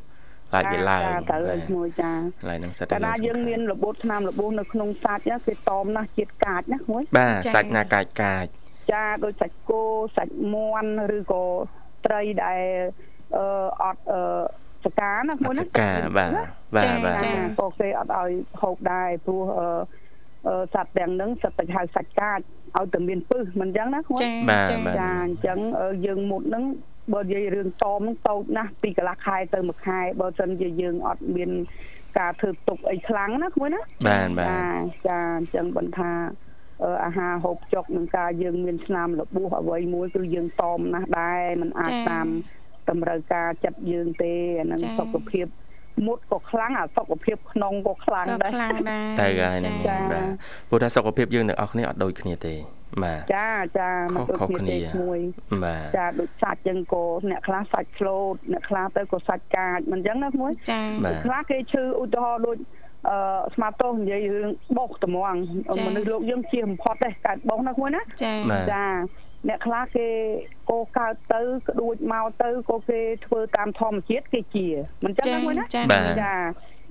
[0.49, 1.37] ខ្លាចវាឡើងទៅ
[1.75, 2.11] មួយចា
[2.49, 8.45] ឡើយនឹងសិតតែណាយើងមានរបួសស្នាមរបួសនៅក្នុងសាច់គេតមណាស់ជាតិកាចណាមួយបាទសាច់ណាកាចកាច
[8.93, 9.81] ចាដូចសាច់គោ
[10.17, 11.45] សាច់មាន់ឬក៏
[12.05, 12.61] ត្រីដែល
[13.37, 13.45] អឺ
[13.83, 14.21] អត់អឺ
[14.85, 16.31] សកាណាមួយណាសកាបាទ
[16.75, 17.17] បាទបាទ
[17.59, 19.67] ក៏គេអត់ឲ្យហូបដែរព្រោះអឺ
[20.73, 22.39] សត្វទាំងហ្នឹងសិតតែហៅសាច់កាច
[22.77, 24.21] ឲ្យតែមានពឹសមិនអញ្ចឹងណាគាត់
[24.71, 25.59] ចាចាអញ្ចឹង
[26.05, 26.63] យើងមុតហ្នឹង
[27.13, 31.51] បើនិយាយរឿងតមហ្នឹងតូចណាស់ពីកន្លះខែទៅមួយខែបើមិនជាយើងអត់មាន
[32.19, 36.11] ការធ្វើទុកអីខ្លាំងណាមួយណាបាទបាទចាអញ្ចឹងបន្តថា
[37.05, 42.27] អាហារហូបចុកនឹងការយើងមានស្នាមរបួសអ្វីមួយគឺយើងតមណាស់ដែរมันអាចតាម
[42.89, 45.47] តម្រូវការចិត្តយើងទេអានឹងសុខភាព
[46.05, 50.27] មុតក៏ខ្លាំងអាសុខភាពក្នុងក៏ខ្លាំងដែរខ្លាំងដែរទៅហើយហ្នឹងបាទ
[50.69, 52.53] ព្រោះថាសុខភាពយើងទាំងអស់គ្នាអត់ដូចគ្នាទេ
[53.03, 55.19] បាទចាចាមិនដូចគ្នាមួយ
[55.63, 60.81] បាទចាដូចសាច់ចឹងក៏អ្នកខ្លះសាច់ឆ្លូតអ្នកខ្លះទៅក៏សាច់កាចមិនចឹងណាមួយចា
[61.25, 62.57] ខ្លះគេឈឺឧទាហរណ៍ដូច
[63.09, 63.17] អឺ
[63.55, 65.35] ស្មាតោនិយាយរឿងបោកត្មង
[65.87, 68.33] មនុស្សលោកយើងជាបំផុតទេកើតបោកណាមួយណាចា
[68.71, 68.83] ចា
[69.47, 70.07] អ្នកខ្លះគេ
[70.71, 74.67] កោកើតទៅក្ដួចមកទៅក៏គេធ្វើតាមធម្មជាតិគេជា
[75.05, 75.83] មិនចឹងណាមួយណាចា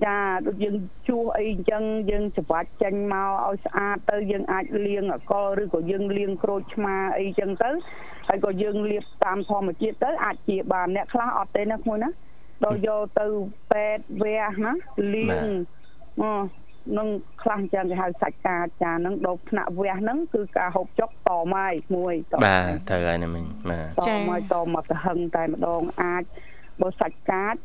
[0.05, 0.75] ចាដូចយើង
[1.07, 7.71] ជួសអីអញ្ចឹងយើងច្បាច់ចេញមកឲ្យស្អាតទៅយើងអាចលាងអកលឬក៏យើងលាងក្រូចឆ្មាអីចឹងទៅ
[8.27, 12.09] ហើយក៏យើងលាបតាមធម្មជាតិទៅអាចជាបានអ្នកខ្លះអត់ទេណាមួយណា
[12.65, 13.27] ដល់យកទៅ
[13.71, 14.73] ពេទ្យវះណា
[15.13, 15.47] លាង
[16.21, 16.23] អ
[16.97, 17.07] នឹង
[17.41, 26.23] ខ្លះចឹងគេហៅសាច់កាចាហ្នឹងដបថ្នាក់វះហ្នឹងគឺការហូបចុកតមកមួយតបាទត្រូវហើយណាមិញបាទតមកតមកទៅហឹងតែម្ដងអាច
[26.81, 27.55] បើសាច់កាច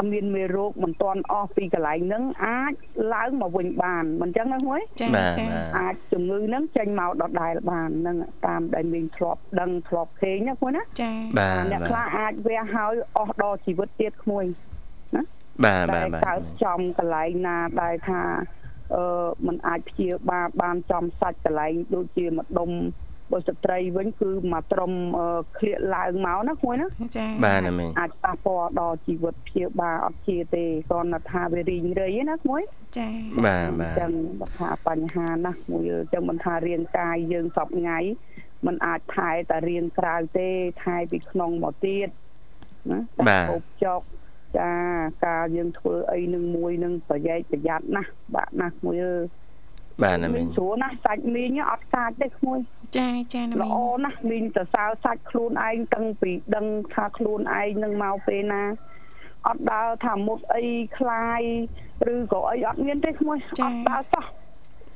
[0.00, 2.72] អមានមេរោគមិនទាន់អស់ពីកន្លែងហ្នឹងអាច
[3.14, 5.44] ឡើងមកវិញបានមិនចឹងណាមួយចាចា
[5.78, 14.44] អាចជំងឺហ្នឹងចេញមកដដែលបានហ្នឹងតាមដែលមានធ្លាប់ដឹងធ្លាប់ឃើញណាមួយណាចាបាទអ្នកខ្លះអាចវះហើយអស់ដល់ជីវិតទៀតក្មួយ
[15.16, 15.22] ណា
[15.64, 18.20] បាទបាទបាទកើតចំកន្លែងណាដែលថា
[18.93, 22.71] អឺมันអាចព្យាបាលបានចំសាច់កន្លែងដូចជាម្ដុំ
[23.31, 24.91] បើស្ត្រីវិញគឺមកត្រឹម
[25.57, 32.61] ឃ្លៀកឡើងមកណាគួយណាចាបាទណាមីអាចប៉ះពាល់ដល់ជីវិតព្យាបាលអត់ជាទេគ្រាន់តែថាវារីងរៃណាគួយ
[32.97, 33.09] ចា
[33.45, 37.99] បាទបាទអញ្ចឹងបើថាបញ្ហាណាមួយអញ្ចឹងមិនថារាងកាយយើងសពថ្ងៃ
[38.65, 40.49] มันអាចថែតែរាងក្រៅទេ
[40.83, 42.07] ថែពីក្នុងមកទៀត
[42.91, 42.99] ណា
[43.29, 44.01] បាទហូបចុក
[44.57, 44.71] ចា
[45.25, 49.15] ការយើងធ្វើអីនឹងមួយនឹងប្រយ័ត្នប្រយ័ត្នណាស់បាក់ណាស់មួយអើ
[50.01, 52.59] បាទណាមីងស្រួលណាស់សាច់មីងអត់កាចទេក្មួយ
[52.97, 58.63] ចាចាណាមីងល្អណាស់មីងសរសើរសាច់ខ្លួនឯងតាំងពីដឹងថាខ្លួនឯងនឹងមកពេលណា
[59.47, 60.63] អត់ដើរថាមុតអី
[60.97, 61.41] คลาย
[62.13, 64.25] ឬក៏អីអត់មានទេក្មួយអត់ដើរសោះ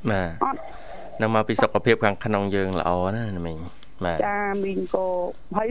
[0.10, 0.60] បាទអត់
[1.21, 3.58] នឹងមកពីសុខភាពខាងក្នុងយើងល្អណាណាមីង
[4.06, 5.06] បាទចាមីងក៏
[5.58, 5.69] ហើយ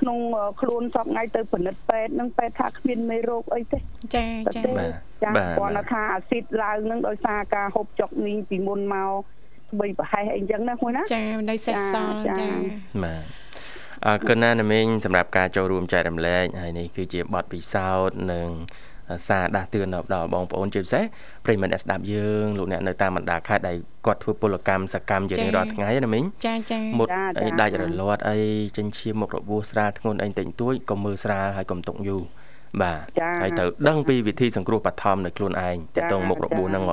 [0.00, 0.18] ក្នុង
[0.60, 4.62] ខ្លួនសពថ្ងៃទៅពិនិត្យពេទ្យនឹងពេទ្យថាគ្មានមេរោគអីទេចាចា
[5.22, 9.12] ចាគាត់ថាអាស៊ីតឡើងនឹងដោយសារការហូបចុកមីងពីមុនមក
[9.70, 12.48] ស្បីប្រហែសអីចឹងណាមួយណាចានៅសេះសល់ចា
[13.04, 13.22] បាទ
[14.06, 18.48] អរគុណណាស់ណាមីងសម្រាប់ការចូលរួមចែករំលែកហើយនេះគឺជាបទពិសោធន៍និង
[19.28, 21.04] សារដាស់តឿនដល់បងប្អូនជាពិសេស
[21.44, 27.08] ប្រិមត្តអ្នកស្ដាប់យើងលោកអ្នកនៅតាមបណ្ដាខេត្តដែលគាត់ធ្វើពលកម្មសកម្មជារៀងរាល់ថ្ងៃណាមីងចាចាមុត
[27.42, 28.38] អីដាច់រលាត់អី
[28.76, 32.22] ចិញ្ចៀមមុខរបួសស្រាលធ្ងន់អីតិចតួចក៏មើលស្រាលហើយកុំទុកយូរ
[32.82, 33.04] បាទ
[33.42, 36.84] ហើយត្រូវដឹងពីវិធីសង្គ្រោះបឋមនៅខ្លួនឯងតើតងមុខរបួសហ្នឹង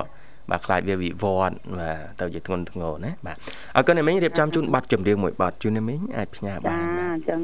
[0.51, 3.37] បាទខ្លាចវាវិវត្តបាទទៅជាធ្ងន់ធ្ងរណាបាទ
[3.75, 7.41] អរគុណអ្នកមីងរៀបចំជូនប័ណ្ណចម្រៀងមួយប័ណ្ណជូនអ្នកមីងអាចផ្ញើបានបាទអញ្ចឹង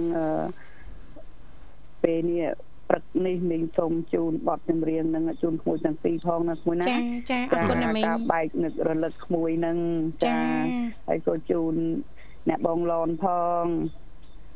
[2.04, 2.44] ពេលនេះ
[2.94, 6.98] ព្រឹកនេះមីងសូមជូនបទចម្រៀងនឹងជូនក្មួយទាំងពីរផងណាក្មួយណាចា
[7.32, 9.78] ចាអរគុណមីងការបែកនឹករលឹកក្មួយនឹង
[10.26, 10.38] ចា
[11.08, 11.74] ហើយក៏ជូន
[12.50, 13.26] អ្នកបងឡនផ
[13.64, 13.66] ង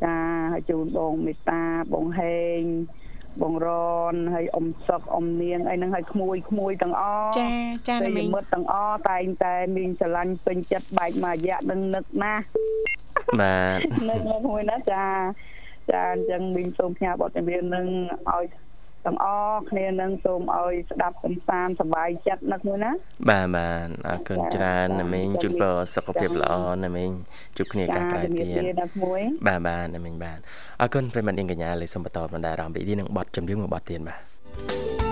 [0.03, 0.17] ចា
[0.51, 2.61] ហើយជូនបងមេតាបងហេង
[3.41, 3.69] បងរ
[4.13, 7.47] នហើយអ៊ំសុកអ៊ំនាងអីហ្នឹងហើយក្មួយក្មួយទាំងអស់ចា
[7.89, 12.43] ចាមីងមិត្តទាំងអស់តែងតែមីងស្រឡាញ់ពេញចិត្តបែកមួយរយៈនឹងនឹកណាស់
[13.41, 15.05] បាទនឹកមកមួយណាចា
[15.91, 17.87] ចាអញ្ចឹងមីងសូមផ្ញើបទចម្រៀងនឹង
[18.31, 18.45] ឲ្យ
[19.05, 22.91] ទាំងអស់គ្នានឹងសូមឲ្យស្ដាប់កំសាន្តសប្បាយចិត្តណាស់មួយណា
[23.29, 26.53] បាទបាទអរគុណច្រើនណាមីងជូនពរសុខភាពល្អ
[26.85, 27.11] ណាមីង
[27.57, 28.73] ជួបគ្នាឱកាសក្រោយទៀត
[29.47, 30.39] បាទបាទណាមីងបាទ
[30.81, 35.06] អរគុណប្រិមត្តអ៊ីងកញ្ញាលេសូមបន្តបណ្ដាអារម្មណ៍រីករាយនឹងបទចម្រៀងមួយបទទៀតបាទ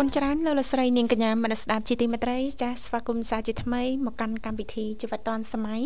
[0.00, 5.82] គុណច្រើនលោកលោកស្រីនាងកញ្ញាមនស្ដាប់ជាទីមេត្រីចាសស្វាគមន៍សាជាថ្មីមកកាន់កម្មវិធីជីវិតឌွန်សម័យ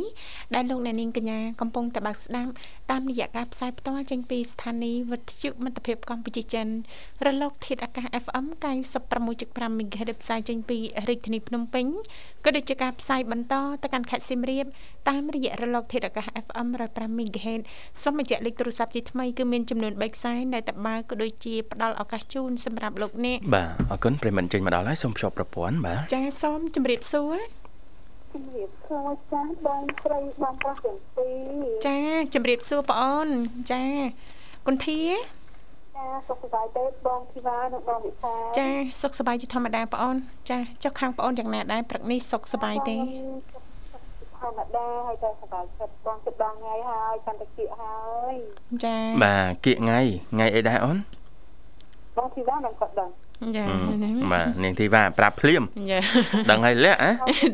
[0.54, 2.50] ដែលលោកអ្នកនាងកញ្ញាកំពុងតបស្ដាប់
[2.90, 6.66] តាមរយៈការផ្សាយផ្ទាល់ចេញពីស្ថានីយ៍វិទ្យុមិត្តភាពកម្ពុជាចិន
[7.26, 8.46] រលកធាតុអាកាស FM
[9.12, 11.86] 96.5 MHz ផ្សាយចេញពីរាជធានីភ្នំពេញ
[12.44, 14.66] ក៏ដូចជាការផ្សាយបន្តទៅកាន់ខេត្តសៀមរាប
[15.08, 17.60] តាមរយៈរលកធាតុអាកាស FM 105 MHz
[18.02, 23.64] សូមបញ្ជាក់លេខទូរស័ព្ទជាថ្មីគឺមានចំនួន3ខ្សែនៅតែបើក៏ដូចជាផ្ដល់ឱកាសជូនសម្រាប់លោកអ្នកបា
[23.98, 27.36] ទគុណប្រិមត្តចេញមកដល់ហើយសូមភ្ជាប់ប្រព័ន្ធបាទចាសូមជម្រាបសួរ
[28.32, 31.28] ជំរាបសួរចាបងស្រីបងប្រុសទាំងពី
[31.60, 31.98] រចា
[32.34, 33.28] ជម្រាបសួរបងអូន
[33.72, 33.82] ចា
[34.66, 35.00] គុនធា
[35.96, 38.68] ចាសុខសប្បាយទេបងធីវ៉ានិងបងវិសាចា
[39.02, 40.16] សុខសប្បាយជាធម្មតាបងអូន
[40.50, 42.96] ចាចុះខាងបងអូនយ៉ាងណាដែរព្រឹកនេះសុខសប្បាយទេ
[44.40, 47.98] ធម្មតាហើយតែសប្បាយចិត្តបងចិត្តបងថ្ងៃហើយកាន់តែគៀកហើ
[48.32, 48.34] យ
[48.84, 50.00] ចាបាទគៀកថ្ងៃ
[50.32, 50.98] ថ្ងៃអីដែរអូន
[52.16, 53.10] បងធីវ៉ាមិនគាត់ដឹង
[53.56, 53.64] ចា
[54.32, 55.98] បាទនាងធីវ៉ាប្រាប់ភ្លាមចា
[56.50, 57.10] ដឹងហើយលាក់អា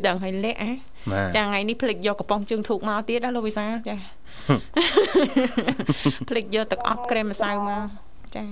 [0.07, 0.71] ដឹងហើយលាក់អា
[1.35, 3.95] ចាថ្ងៃនេះភ្លេចយកកំប៉ុងជើងធូកមកទៀតណាលោកវិសាលចា
[6.29, 7.85] ភ្លេចយកទឹកអប់ក្រែមម្សៅមក
[8.35, 8.43] ចា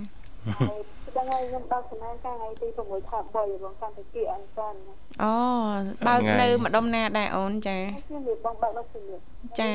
[1.07, 4.73] ព្ចឹងហើយខ្ញុំដល់សំណាងការថ្ងៃទី6ថា3បងកាន់តែគៀអញ្ចឹង
[5.23, 5.33] អូ
[6.07, 9.15] បើកនៅម្ដុំណាដែរអូនចាខ្ញុំនិយាយបងបើកនៅជំនឿ
[9.59, 9.71] ចា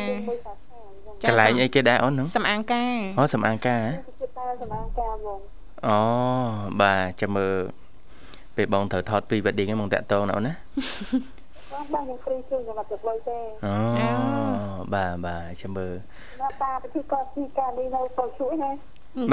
[1.28, 3.84] កន្លែងអីគេដែរអូនហ្នឹងសំអាងការអូសំអាងការ
[4.38, 5.40] តែសំអាងការបង
[5.86, 5.98] អូ
[6.80, 7.54] បាទចាំមើល
[8.56, 10.54] ពេលបងត្រូវថត pre wedding ហ្នឹងបងតាក់តងណាអូនណា
[11.72, 13.74] បងបងខ្ញុំព្រីជួយខ្ញុំអត់ទៅលុយទេអូ
[14.94, 15.94] បាទបាទចាំមើល
[16.40, 18.70] ណាតាពិធីកោទីការនេះនៅទៅជួយណា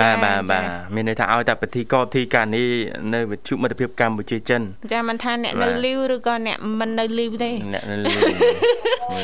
[0.01, 0.63] បាទបាទបាទ
[0.95, 2.67] មានន័យថាឲ្យតែពិធីកោពិធីការនេះ
[3.13, 4.61] នៅវិទ្យុមិត្តភាពកម្ពុជាចិន
[4.93, 8.19] ចាមិនថាអ្នកនៅលីវឬក៏អ្នកមិននៅលីវទេអ្នកនៅលីវ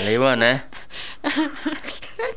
[0.07, 0.51] លីវណា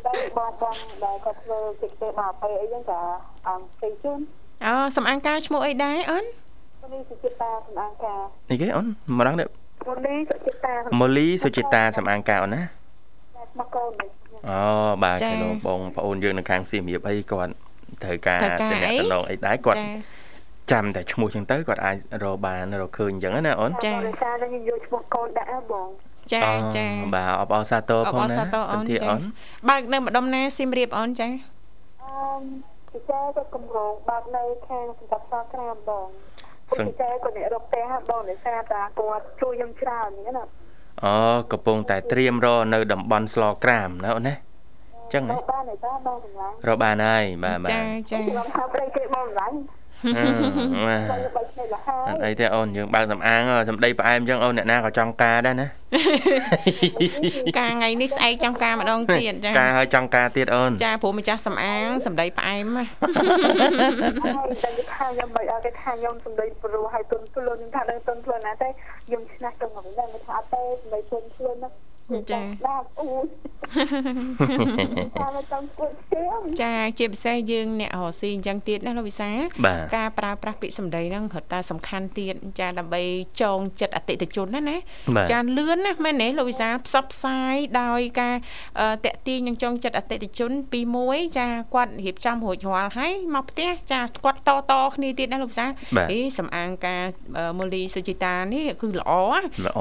[0.07, 3.01] តែបងបងដែលគាត់ធ្វើតិចទៅមកពេលអីចឹងចា
[3.49, 4.21] អង្គផ្សេងជូន
[4.65, 6.25] អូសំអាងការឈ្មោះអីដែរអូន
[6.93, 8.87] នេះសុចិតាសំអាងការនេះគេអូន
[9.19, 9.49] ម្ដងនេះ
[9.87, 12.63] ម៉ូលីសុចិតាម៉ូលីសុចិតាសំអាងការអូនណា
[13.59, 13.91] មកកូន
[14.49, 14.61] អូ
[15.03, 17.53] បាទគេលោកបងប្អូនយើងនៅខាងសៀមរាបអីគាត់
[18.03, 18.69] ត្រូវការតំ
[19.13, 19.81] ណងអីដែរគាត់
[20.73, 25.89] ចាំតែឈ្មោះចឹងទៅគាត់អាចរកបានរកឃើញអញ្ចឹងណាអូនចាដោយសារតែខ្ញុំយកឈ្មោះកូនដាក់បង
[26.33, 26.41] ចា
[26.77, 28.97] ចាបាទអបអរសាទរផងណាអបអរសាទរអូនចា
[29.69, 36.09] បើកនៅម្ដុំណាសៀមរាបអូនចាអឺ ពិសេសទៅគម្រោងបើកនៅខាងសម្រាប់សក្រាមបង
[36.69, 40.45] ពិសេសក៏អ្នករកផ្ទះបងដោយសារតែគាត់ជួយខ្ញុំច្រើនហ្នឹងណា
[41.05, 41.15] អូ
[41.53, 44.35] កំពុងតែត្រៀមរនៅតំបន់ស្លក្រាមណាអូនណា
[45.13, 47.81] ចឹងហ៎បានទេតាបងសម្លាញ់រកបានហើយបាទបាទចា
[48.11, 49.57] ចាខ្ញុំថាប្តីគេបងសម្លាញ់
[52.09, 55.67] អត់អីទេអូនយើងបើកសំអាងសំដីផ្អែមចឹងអូនអ្នកណាក៏ចង់ការដែរណា
[57.59, 62.85] ការថ្ងៃនេះស្អែកចង់ការម្ដងទៀតចាការហើយចង់ការទៀតអូនចាព្រោះម្ចាស់សំអាងសំដីផ្អែមណា
[64.65, 68.69] តែថាខ្ញុំមិនអត់គេថាខ្ញុំសំដីព្រោះឲ្យទុនខ្លួនខ្ញុំថាដល់ទុនខ្លួនណាតែ
[69.07, 71.71] ខ្ញុំឆ្នះទៅមកវិញថាអត់ទេសំដីទុនខ្លួនណា
[72.33, 73.09] ចាបាទអូ
[75.19, 75.91] តាមចង់គួត
[76.63, 79.31] ចាជាពិសេសយើងអ្នករស់ស៊ីអញ្ចឹងទៀតណាលោកវិសា
[79.97, 83.03] ការប្រើប្រាស់ពាក្យសម្ដីហ្នឹងរត់តែសំខាន់ទៀតចាដើម្បី
[83.43, 84.77] ចងចិត្តអតិថិជនណាណា
[85.31, 88.35] ចាលឿនណាមែនទេលោកវិសាផ្សព្វផ្សាយដោយការ
[89.07, 95.67] តាក់ទាញនឹងចងចិត្តអតិថិជនពីមួយចាគាត់រៀបចំរួចរាល់ហើយមកផ្ទះចាគាត់តតគ្នាទៀតណាលោកវិសា
[96.11, 97.03] អេសំអាងការ
[97.59, 99.13] មូលីសុជីតានេះគឺល្អ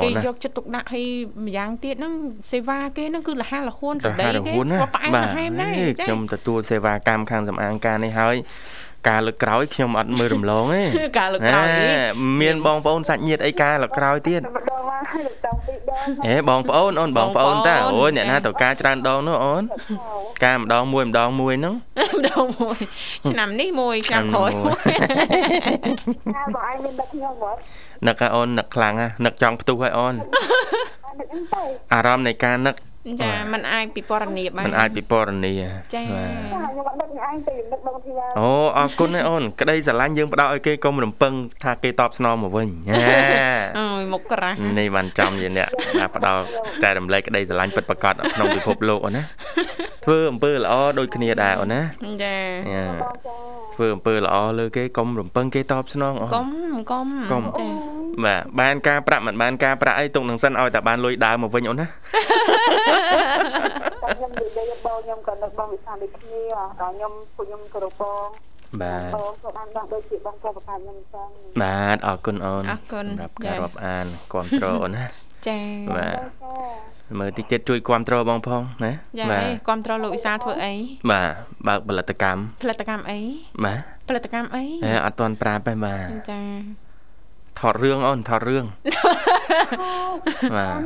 [0.04, 1.08] គេយកចិត្តទុកដាក់ឲ្យ
[1.46, 2.15] ម្យ៉ាងទៀតហ្នឹង
[2.52, 5.74] សេវាគេហ្នឹងគឺលះលហួនសម្ដីគេគាត់ផ្អែមផ្អែមដែរ
[6.04, 8.36] ខ្ញុំទទួលសេវាកម្មខាងសម្អាងការនេះហើយ
[9.10, 10.84] ការលើកក្រោយខ្ញុំអត់មើលរំលងទេ
[11.20, 11.68] ការលើកក្រោយ
[12.42, 14.42] មានបងប្អូនសាច់ញាតិអីការលើកក្រោយទៀត
[16.28, 19.64] អេបងប្អូនអូនបងប្អូនតាអូយអ្នកណាតើការច្រើនដងនោះអូន
[20.44, 21.76] ការម្ដងមួយម្ដងមួយហ្នឹង
[22.18, 22.78] ម្ដងមួយ
[23.30, 24.94] ឆ្នាំនេះមួយឆ្នាំក្រោយមួយ
[26.36, 27.56] ថាបងឯងមានដឹកខ្ញុំហ្មង
[28.08, 30.16] នឹកអូននឹកខ្លាំងណានឹកចង់ផ្ទុះឲ្យអូន
[31.94, 32.76] អារម្មណ៍នៃការនឹក
[33.23, 35.53] ចាมันអាចពិពណ៌នាបានมันអាចពិពណ៌នា
[35.95, 41.33] ចាខ្ញុំអត់ដឹកឯងទៅនឹកបងធីវ៉ាអូអរគុណអូនក្តីស្រឡាញ់យើងផ្ដោតឲ្យគេកុំរំពឹង
[41.65, 42.69] ថាគេតបស្នងមកវិញ
[43.79, 45.69] អូយមុខក្រាស់នេះបានចំជាអ្នក
[46.01, 46.41] ថាផ្ដោត
[46.83, 49.23] តែរំលែកក្តីស្រឡាញ់ពិតប្រាកដក្នុងពិភពលោកអូនណា
[50.05, 51.81] ធ្វើអំពើល្អដូចគ្នាដែរអូនណា
[52.25, 52.37] ចា
[53.75, 56.49] ធ្វើអំពើល្អលើគេកុំរំពឹងគេតបស្នងអូនកុំ
[57.33, 57.69] កុំចា
[58.25, 61.87] បាទបានការប្រាក់មិនបានការប្រាក់អីទុកនឹងសិនឲ្យតែបានលុយដើមមកវិញអូនណា
[64.16, 66.42] ខ្ញុំនិយាយបងខ្ញុំក៏នឹកបងវិសាលដូចគ្នា
[66.82, 68.28] ដល់ខ្ញុំពួកខ្ញុំគោរពបង
[68.82, 71.28] បាទបងក៏បានដល់ដូចជាបងប្រុសប្រកាសខ្ញុំចឹង
[71.64, 75.06] បាទអរគុណអូនអរគុណសម្រាប់ការរាប់អានគ្រប់គ្រងអូនណា
[75.48, 75.60] ចា
[75.98, 76.18] បាទ
[77.20, 78.92] មើលតិចទៀតជួយគ្រប់គ្រងបងផងណា
[79.32, 80.74] បាទគ្រប់គ្រងលោកវិសាលធ្វើអី
[81.12, 81.30] បាទ
[81.68, 83.20] បើកផលិតកម្មផលិតកម្មអី
[83.66, 86.42] បាទផលិតកម្មអីអេអត់ទាន់ប្រាប់ទេបាទចា
[87.60, 88.66] ថតរឿងអូនថតរឿង
[90.58, 90.78] បាទ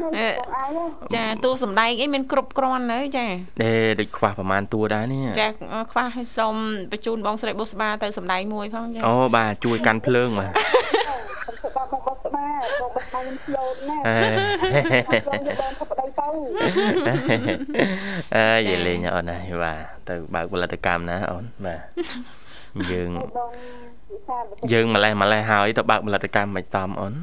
[1.15, 3.25] ចាតួសម្ដែងអីមានគ្រប់គ្រាន់នៅចា
[3.63, 5.47] អេដូចខ្វះប្រហែលតួដែរនេះចា
[5.91, 6.55] ខ្វះឲ្យសុំ
[6.91, 10.51] បញ្ជូនបងស្រីបុស្បាទៅសម្ដែងមួយផងចាអូបាទជួយកាន់ភ្លើងបាទ
[11.75, 12.45] បងបងបុស្បា
[12.81, 14.03] បងបុស្បាខ្ញុំស្លូតណាស់
[15.27, 16.27] បងបងធ្វើប្តីទៅ
[18.37, 19.79] អើយលេងអូនណាបាទ
[20.09, 21.81] ទៅបើកផលិតកម្មណាអូនបាទ
[22.91, 23.09] យើង
[24.71, 27.13] យើងម្លេះម្លេះហើយទៅបើកផលិតកម្មមិនសមអូន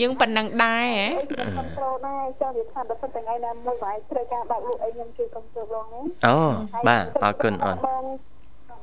[0.00, 6.36] យើងប៉ុណ្ណឹងដែរហ៎ខ្ញុំប្រូដែរចង់និយាយថាបើសិនថ្ងៃណាមួយបងត្រូវការបើកលក់អីខ្ញុំជួយគ្រប់គ្រងបងណាអូ
[6.88, 8.04] បាទអរគុណអូនបង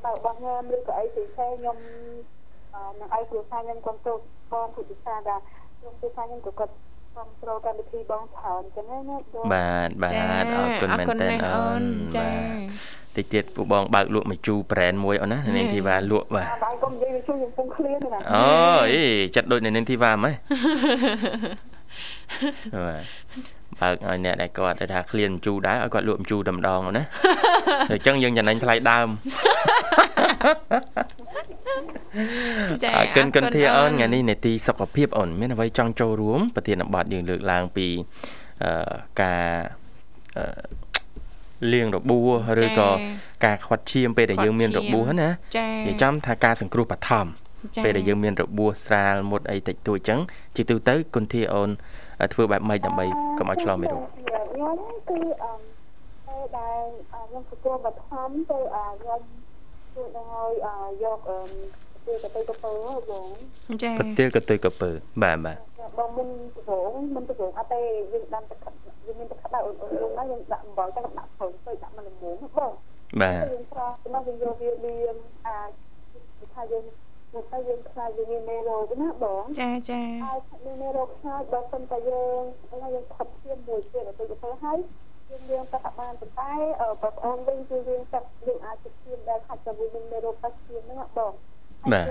[0.04, 1.76] បើកបងញ៉ាំឬក៏អីផ្សេងៗខ្ញុំ
[3.00, 4.18] នឹងឲ្យគ្រួសារខ្ញុំគ្រប់គ្រង
[4.52, 5.36] បងពុទ្ធសាសនា
[5.78, 6.72] ខ្ញុំគ្រួសារខ្ញុំក៏គាត់
[7.14, 8.98] គ្រប់គ្រងកម្មវិធីបងច្រើនចឹងណា
[9.52, 10.08] បាទបា
[10.42, 11.84] ទអរគុណមែនតើអូន
[12.16, 12.28] ចា
[13.16, 18.42] តិចទៀតពូបងបើកលក់មជូរប្រែនមួយអូនណានាងធីវ៉ាលក់បាទបាយកុំនិយាយជួយខ្ញុំពងឃ្លានណាអូ
[18.92, 19.04] អី
[19.36, 20.30] ចិត្តដូចនាងធីវ៉ាហ្មងបា
[23.00, 23.02] ទ
[23.80, 27.04] បើកឲ្យអ្នកដែលគាត់ថាឃ្លានជូរដែរឲ្យគាត់លក់ជូរតែម្ដងណា
[27.90, 29.08] អញ្ចឹងយើងចំណេញថ្លៃដើម
[32.82, 37.86] ចាអរគុណគុណធាអូនថ្ងៃនេះនេតិសុខភាពអូនមានអ្វីចង់ចូលរួមប្រធានបទយើងលើកឡើងពី
[38.64, 38.72] អឺ
[39.20, 39.42] ការ
[40.38, 40.44] អឺ
[41.72, 42.90] លាងរបួសឬក៏
[43.44, 47.26] ការខ្វាត់ឈាមពេលដែលយើងមានរបួសណានិយាយចំថាការសង្គ្រោះបឋម
[47.84, 50.20] ពេលដែលយើងមានរបួសស្រាលមុតអីតិចតួចអញ្ចឹង
[50.56, 51.70] ជាទូទៅគុណធាអូន
[52.32, 53.06] ធ្វើបែបម៉េចដើម្បី
[53.38, 55.52] កុំឲ្យឆ្លងមេរោគខ្ញុំគឺអឺ
[56.26, 59.20] ពេលដែលខ្ញុំទទួលបឋមទៅខ្ញុំ
[59.94, 61.38] ជួយឲ្យយកអឺ
[62.06, 62.72] ទាកតុយកពើ
[63.10, 63.12] ប
[63.74, 64.90] ងចាប្រទាលកតុយកពើ
[65.22, 65.56] បាទបាទ
[65.98, 66.28] បងមុន
[66.66, 67.80] ប្រងមុនប្រងអត់ទេ
[68.12, 72.72] យើងដាំទឹកយើងមានទឹកក្តៅអូនអូនយើងណាយើងដាក់អំបិលទៅដាក់ព្រឹងទៅដាក់មកល្មមបង
[73.20, 75.16] បាទយើងប្រើមកយើងយកវាលៀង
[75.46, 75.70] អាច
[76.54, 76.84] ថាយើង
[77.34, 84.78] មកទៅយើងខ្លាចយើងមានមេរោគណាបងចាចាហើយមានមេរោគខ្លាចបើសិនតែយើងហើយយើងខិតឈាមមួយទៀតទៅទៅហើយ
[85.30, 91.32] យើងយើងទឹកបានប៉ុន្តែបងប្អូនវិញគឺយើងទឹកយើងអាចជិះឈាមដែលខាត់ទៅវិញមានមេរោគទឹកឈាមហ្នឹងបង
[91.92, 92.06] បាទ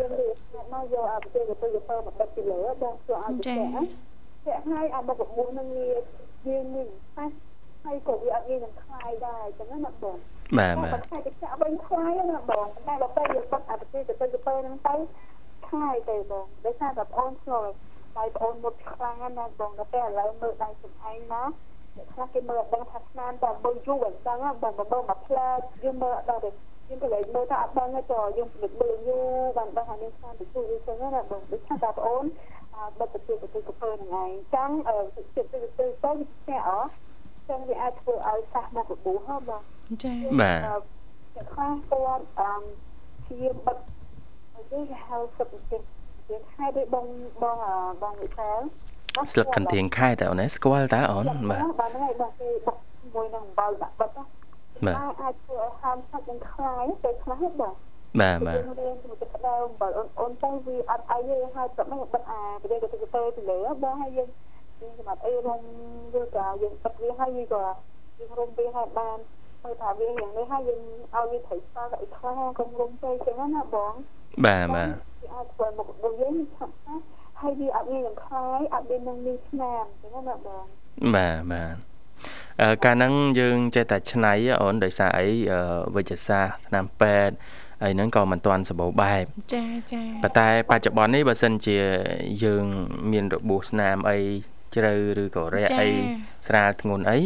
[0.73, 3.57] មកយកអាប្រទេសទៅទៅទៅមកដឹកពីលើបងធ្វើឲ្យចា
[4.45, 5.89] ចាហើយអាមករបួសនឹងវា
[6.45, 7.29] វាមានប៉ះ
[7.83, 10.17] ហើយក៏វាអត់មាននឹងខ្លាយដែរអញ្ចឹងណាបង
[10.57, 14.95] បាទបាទខ្លាយទៅចាក់វិញខ្លាយណាបងតែដល់ពេលយើងបត់អាប្រទេសទៅទៅទៅហ្នឹងទៅ
[15.67, 17.69] ខ្លាយទៅបងដោយសារតែបងឆ្លង
[18.17, 21.43] ដៃបងមុតខ្លាំងណាស់បងតែឥឡូវមើលដៃសំឯងណា
[22.13, 25.49] ខ្លះគេមើលដឹងថាស្នាមតែមើលយូរអញ្ចឹងបងបងមកផ្លែ
[25.83, 26.49] យើងមើលដល់ទៅ
[26.89, 28.01] យើងក៏លេចមើលថាអត់ដឹងទេ
[28.37, 29.27] យើងពិនិត្យមើលយូរ
[29.57, 32.23] បានដឹងថាមានស្នាមទៅជួយអញ្ចឹងណាបងដូចថាបងប្អូន
[32.99, 34.97] បិទទៅទៅទៅកពើហ្នឹងឯងចឹងអឺ
[35.35, 36.71] ចិត្តទៅទៅទៅវាស្ញាក់អ
[37.49, 39.61] ចឹងវាអាចធ្វើឲ្យសះមករបួសហ៎បង
[40.03, 40.59] ចាបាទ
[41.53, 42.61] ខ្លះគាត់អឺ
[43.27, 43.77] ជាបិទ
[44.71, 45.81] គេហៅសុខភាព
[46.27, 47.05] ជាខែដូចបង
[47.43, 47.57] បង
[48.01, 48.59] បងវិសាល
[49.31, 52.77] ស្លឹកកន្ទៀងខែតើអូនស្គាល់តើអូនបាទបាទហ្នឹងហើយបងគេបុក
[53.13, 54.25] មួយនឹងអំបិលដាក់បិទបាទ
[55.21, 57.73] អាចធ្វើឲ្យហាមសាច់នឹងខ្លាយពេលខ្លះបង
[58.21, 59.87] បាទបាទយើងរៀនទៅទឹកដើមបើ
[60.19, 62.97] អូនទៅវាអត់អីទេហើយប្រមិនបិទអាប្រទេសទៅទៅ
[63.37, 64.29] ទៅលើបងហើយយើង
[64.81, 65.61] យើងសម្រាប់អីរំ
[66.13, 67.63] វាក៏យើងបិទវាហើយវាក៏
[68.19, 69.17] យើងរំវាហើយបាន
[69.63, 70.81] មើលថាវាយ៉ាងនេះហើយយើង
[71.13, 73.93] ឲ្យវាត្រូវស្គាល់អីខ្លះកុំរំពេកចឹងណាបង
[74.45, 74.89] បាទបាទ
[75.21, 76.95] វាអាចធ្វើមករបស់យើងឆាប់ណា
[77.41, 80.63] ហើយវាអត់មានយ៉ាងខ្លាយអត់មាននឹងមានស្នាមចឹងណាបង
[81.15, 81.75] បាទបាទ
[82.61, 85.27] អឺកាលហ្នឹងយើងចេះតែឆ្នៃអូនដោយសារអី
[85.95, 87.35] វិជ្ជសាស្ត្រឆ្នាំពេទ្យ
[87.83, 89.23] អីហ្នឹងក៏មិនទាន់សម្បូរបែប
[89.55, 91.77] ចាចាប៉ុន្តែបច្ចុប្បន្ននេះបើសិនជា
[92.43, 92.65] យើង
[93.11, 94.19] មានរបួសស្នាមអី
[94.75, 95.89] ជ្រៅឬក៏រះអី
[96.47, 97.17] ស្រាលធ្ងន់អី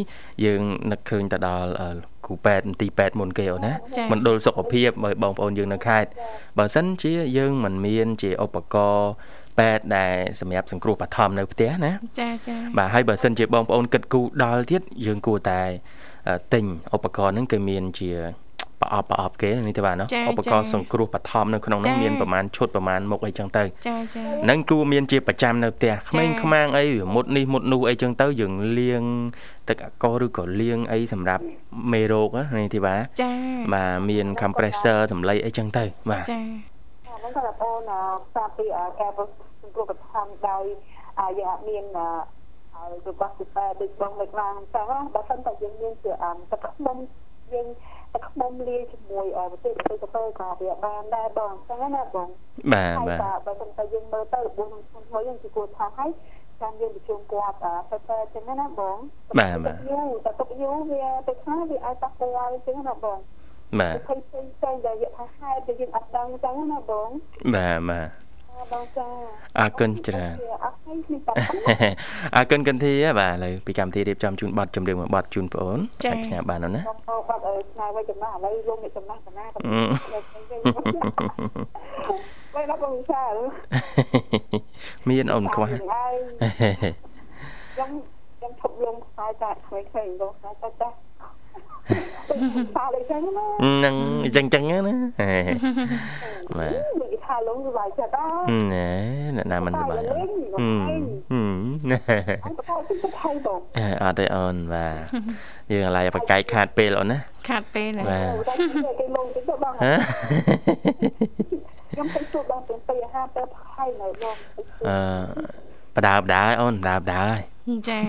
[0.45, 1.71] យើងនឹកឃើញទៅដល់
[2.25, 3.73] គ្រូពេទ្យមន្ទីរពេទ្យមុនគេអូនណា
[4.12, 6.09] មណ្ឌលសុខភាពឲ្យបងប្អូនយើងនៅខេត្ត
[6.57, 9.12] បើសិនជាយើងមិនមានជាឧបករណ៍
[9.59, 15.62] ពេទ្យដែលសម្រាប់សង្គ្រោះបឋមនៅផ្ទះណាចាចាបាទហើយបើសិនជាបងប្អូនគិតគូរដល់ទៀតយើងគួរតែ
[16.53, 18.12] ទិញឧបករណ៍ហ្នឹងគេមានជា
[18.81, 29.03] ប្រអប់ប្រអប់គេនេះទេបាទណាឧបករណ៍សង្គ្រោះបឋមនៅក្នុងនោះមានប្រមាណឈុតប្រមាណមុខអីចឹងទៅចាចានឹងគួរមានជាប្រចាំនៅផ្ទះក្មេងខ្មាំងអីមុតនេះមុតនោះអីចឹងទៅយើងលាង
[29.69, 31.43] ទឹកអាកោឬក៏លាងអីសម្រាប់
[31.93, 33.31] មេរោគនេះទេបាទចា
[33.73, 36.39] បាទមាន compressor សម្លេងអីចឹងទៅបាទចា
[37.19, 37.75] ហ្នឹងក៏បង
[38.31, 38.65] ស្ដាប់ពី
[38.99, 39.11] ការ
[39.61, 40.63] សង្គ្រោះបឋមដោយ
[41.39, 41.85] យើងអត់មាន
[43.07, 46.13] របស់សិក្សាដូចបងលេខឡើងអញ្ចឹងបើមិនតែយើងមានជា
[46.51, 46.97] ទឹកខ្មុំ
[47.53, 47.67] យើង
[48.13, 52.27] ទឹកខ្មុំលាយជាមួយប្រទេសប្រទេសទៅក៏វាបានដែរបងអញ្ចឹងណាបង
[52.73, 56.09] បាទបាទបើមិនតែយើងមើលទៅរបួសក្នុងខ្លួនយើងគឺគួរថាឲ្យ
[56.61, 57.55] ចាំយើងប្រជុំគាត់
[57.89, 58.97] ទៅទៅអញ្ចឹងណាបង
[59.39, 63.17] បាទបាទយូរតែទុកយូរវាទៅខ្លះវាអាចប៉ះពាល់អញ្ចឹងណាបង
[63.79, 67.09] បាទផ្សេងផ្សេងផ្សេងដែលយកថាហេតុដែលយើងអត់ដឹងអញ្ចឹងណាបង
[67.55, 68.07] បាទបាទ
[68.71, 69.07] បងចា
[69.59, 70.33] អរគុណច្រើន
[72.35, 79.45] អរគុណកន្ធាបាទឥឡូវពីកម្មវិធីរៀបចំជូនប័ណ្ណចម្រៀងមួយប័ណ្ណជូនបងអូនអាចផ្ញើបានណាបងប័ណ្ណស្នើវិញចំណាស់ឥឡូវលោកអ្នកចំណាស់កណា
[82.55, 83.35] វិញដល់បងវិសាល
[85.09, 87.91] មានអូនខ្វះខ្ញុំ
[88.38, 90.95] ខ្ញុំឈប់លងខ្សែតែខ្វែងខ្វែងលងខ្សែតែចាស់
[92.75, 93.46] សាលេចឹងណា
[93.86, 93.96] នឹង
[94.36, 94.80] ចឹងចឹងណា
[96.58, 98.17] បាទនិយាយថាលងសុបាយចិត្ត
[98.50, 98.90] អឺណែ
[99.36, 101.42] អ្នកណាមិនសុបាយអឺ
[101.92, 102.00] ណែ
[104.04, 104.96] អត់ទេអូនបាទ
[105.71, 107.17] យើងឥឡូវបកែកខាតពេលអូនណា
[107.50, 108.60] ខាតពេលបាទ
[109.00, 109.73] គេលងទៅបង
[111.92, 114.36] ខ្ញុំទៅជួបបងទាំងពីអាហារទៅខៃនៅបង
[114.88, 118.00] អឺ បដើបដើអូនបដើបដើហើយចា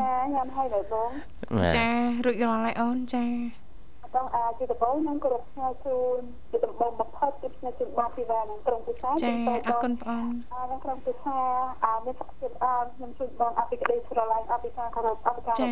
[0.00, 1.10] ណាញ៉ាំហើយនៅបង
[1.76, 1.88] ចា
[2.24, 3.26] រួចរាល់ហើយអូនចា
[4.06, 9.30] តបងអាជាដំបូងនឹងគោរពផ្ញើជូនជាដំបូងបំផុតគឺផ្ញើជូនបងពីវ៉ានឹងក្រុមពិសាចា
[9.66, 11.38] អរគុណបងអានឹងក្រុមពិសា
[11.84, 15.66] អាមានសក្តិភាពអរខ្ញុំជូនបងអភិក្តីស្រឡាញ់អភិការគោរពអភិការចា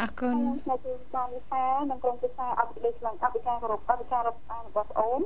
[0.00, 5.20] អរគុណផ្ញើជូនបងវិសានឹងក្រុមពិសាអភិក្តីស្រឡាញ់អភិការគោរពអភិការរកអានរបស់ប្អូន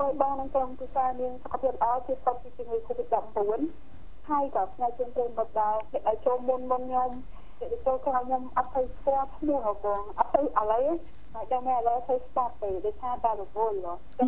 [0.00, 3.89] ដោយបងនឹងក្រុមពិសាមានសក្តិភាពអរជាសុខពីជំងឺ Covid-19
[4.30, 7.10] ហើយក៏ផ្នែកជើងព្រមបដាអ្នកដែលចូលមុនមុនខ្ញុំ
[7.58, 10.86] អ្នកដែលចូលក្រោយខ្ញុំអត់ទៅស្គាល់ឈ្មោះហ៎បងអត់ទៅឥឡូវ
[11.34, 13.76] តែចាំតែឥឡូវទៅស្តាប់ទៅដូចថាតែរវល់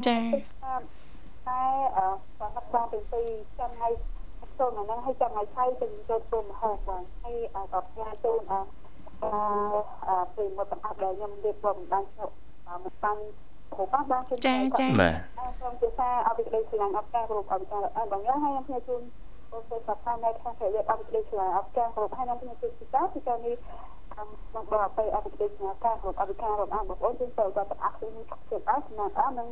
[0.08, 0.16] ចា
[1.48, 1.62] តែ
[1.96, 2.06] អឺ
[2.38, 3.28] សម្រាប់បងទាំងពីរ
[3.58, 3.92] ចាំឲ្យ
[4.58, 7.36] ចូលមកហ្នឹងឲ្យចាំឲ្យឆៃទៅចូលព្រមហោបងហើយ
[7.72, 8.60] ក៏ផ្ញើជូនអឺ
[10.08, 12.34] អឺពេលមកតំអត់ដែលខ្ញុំរៀបរាប់បានឈប់
[12.84, 13.16] មកបាន
[13.74, 15.14] គ្រប់បានចាចាបាទ
[15.58, 19.02] ខ្ញុំជាសាអបិក្តីស្លាញ់អបការគ្រប់អបការអបបងហើយខ្ញុំខ្ញុំជូន
[19.52, 23.56] បងប្អូនសាខានៅខាងប្រយោជន៍អបិក្តីឆ្លើយអបការគ្រប់ហើយខ្ញុំខ្ញុំជួយពិសាពីការនេះ
[24.54, 28.08] មកបបទៅអបិក្តីឆ្លើយការគ្រប់អបការរបស់បងប្អូនជួយទៅដល់អស់គ្នា
[28.50, 29.48] ជិតអស់ណាស់អស់នឹង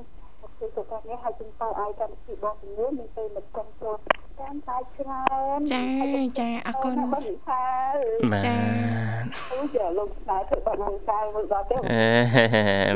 [0.59, 3.99] គឺសុខភាពនេះហើយជំនឿឲ្យកម្មវិធីបងជំនឿមានពេលមកគ្រប់គ្រង
[4.41, 5.23] តាមតែច្រើ
[5.57, 5.85] នចា
[6.39, 7.65] ចាអរគុណបងសា
[8.47, 8.57] ចា
[9.53, 11.77] អូយ៉ាលោកស្នាធ្វើបាត់លោកសាមើលដល់ទេ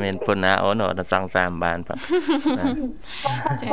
[0.04, 3.68] មានពុនណាអូនអត់សង្សារបានបាទចា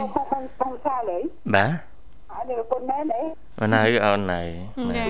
[0.61, 1.17] បងសាលើ
[1.55, 1.90] បាទ
[2.41, 3.21] អត់មានប្រពន្ធមែនទេ
[3.59, 4.41] មិននៅអូននៅ
[4.97, 5.05] ចា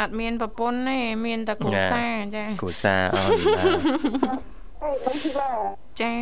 [0.00, 3.66] អត់មានប្រពន្ធទេមានតែគ្រួសារចាគ្រួសារអូនបាទ
[4.82, 5.50] អេបងទីឡា
[6.00, 6.12] ចា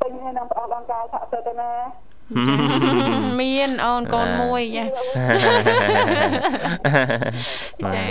[0.00, 1.70] ពេញហើយនឹងប្អូនអង្ការថាទៅទៅណា
[3.41, 4.83] មានអូនកូនមួយចា
[7.95, 8.05] ចា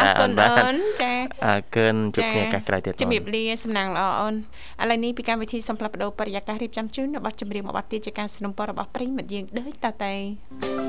[0.00, 1.12] អរគុណអូនចា
[1.46, 10.87] អរគុណជួបគ្នាឱកាសក្រោយទៀតជំរាបលាសំណាងល្អអូនឥឡូវនេះពីកម្មវិធីសំផ្លាប់បដោបរិយាកាសរៀបចំជូននៅប័ណ្ណចម្រៀងមួយប័ណ្ណទៀតជាការสนับสนุนរបស់ប្រិមិត្តយើងដូចតទៅ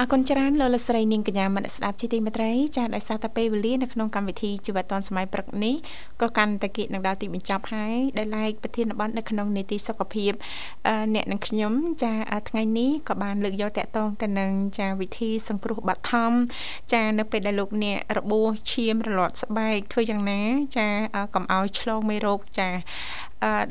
[0.00, 5.74] អរគុណច្រើនលោកលស្រីនាងកញ្ញាមនស្ដាប់ជាទីមេត្រីចាដោយសារតែពេលវេលានៅក្នុងកម្មវិធីជីវិតឌွန်សម័យព្រឹកនេះ
[6.20, 10.32] ក៏កាន់តែគៀកនឹងដល់ទីបញ្ចប់ហើយដែលឡែកប្រធានបទនៅក្នុងនីតិសុខភាព
[11.14, 11.72] អ្នកនិងខ្ញុំ
[12.02, 12.12] ចា
[12.48, 16.32] ថ្ងៃនេះក៏បានលើកយកតកតងទៅនឹងចាវិធីសង្គ្រោះបឋម
[16.92, 20.40] ចានៅពេលដែលលោកអ្នករបួសឈាមរលាត់ស្បែកធ្វើយ៉ាងណា
[20.76, 20.88] ចា
[21.34, 22.68] កុំឲ្យឆ្លងមេរោគចា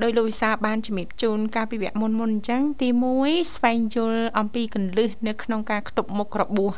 [0.03, 2.89] ដោយលោកវិសាបានជំរាបជូនការពិវៈមុនមុនអញ្ចឹងទី
[3.21, 6.73] 1ស្វែងយល់អំពីកលឹះនៅក្នុងការខ្ទប់មុខរបួស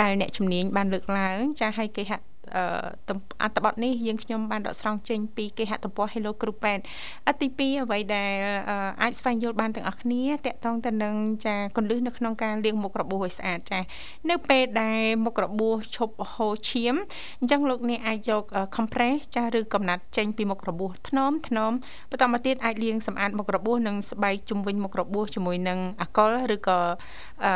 [0.00, 2.12] ដែលអ្នកជំនាញបានលើកឡើងចាឲ្យគេហ
[3.42, 6.82] អត្ថបទនេះយើងខ្ញុំបានដកស្រង់ចេញពីគេហទំព័រ Hello Group ពេទ្យ
[7.28, 8.32] អទី2អ្វីដែល
[9.02, 11.14] អាចស្វែងយល់បានទាំងអស់គ្នាតកតងទៅនឹង
[11.46, 13.80] ចាកុនលឹះនៅក្នុងការលាងមុខរបួសឲ្យស្អាតចា
[14.30, 16.94] នៅពេលដែលមុខរបួសឈប់ហូរឈាម
[17.40, 18.42] អញ្ចឹងលោកអ្នកអាចយក
[18.76, 21.72] compress ចាឬកំណាត់ចេញពីមុខរបួសថ្នមថ្នម
[22.10, 26.78] បន្តមកទៀតអាចលាងសម្អាតមុខរបួសនិងស្បែកជុំវិញមុខរបួសជាមួយនឹងអាកុលឬក៏
[27.44, 27.52] អឺ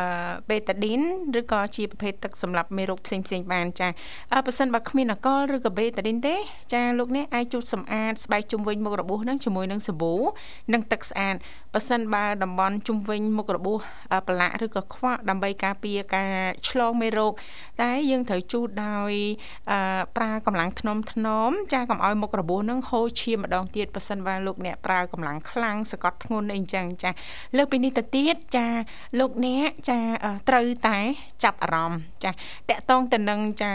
[0.49, 1.01] បេតាឌីន
[1.41, 3.89] ឬក៏ជាប្រភេទទឹកសម្រាប់មេរោគផ្សេងផ្សេងបានចា
[4.47, 6.37] បើសិនបើគ្មានអាកុលឬក៏បេតាឌីនទេ
[6.75, 10.15] ចាលោកអ្នកអាចជូតសម្អាតស្បែកជុំវិញមុខរបួសនឹងជាមួយនឹងសាប៊ូ
[10.73, 11.35] និងទឹកស្អាត
[11.75, 13.79] ប៉ះសិនបើតំបន់ជុំវិញមុខរបួស
[14.27, 16.33] ប្រឡាក់ឬក៏ខ្វក់ដើម្បីការពារការ
[16.69, 17.33] ឆ្លងមេរោគ
[17.83, 19.13] តែយើងត្រូវជូតដោយ
[20.17, 27.11] ប្រើកម្លាំងធ្នមធ្នមចាកុំឲ្យមុខរបួសនឹងហូរឈាមម្ដងទៀតប៉ះសិនបើលោកអ្នកប្រើកម្លាំងខ្លាំងសកត់ធ្ងន់អីចឹងចា
[27.57, 28.67] លើពីនេះទៅទៀតចា
[29.19, 29.99] លោកអ្នកចា
[30.49, 30.99] ត្រូវតែ
[31.45, 32.35] ចាប់អារម្មណ៍ចាត
[32.79, 33.71] កតងទៅនឹងចា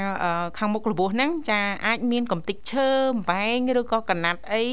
[0.57, 4.63] ខាងមុខរបួសហ្នឹងចាអាចមានកំតិចឈើបំបែងឬក៏កណាត់អី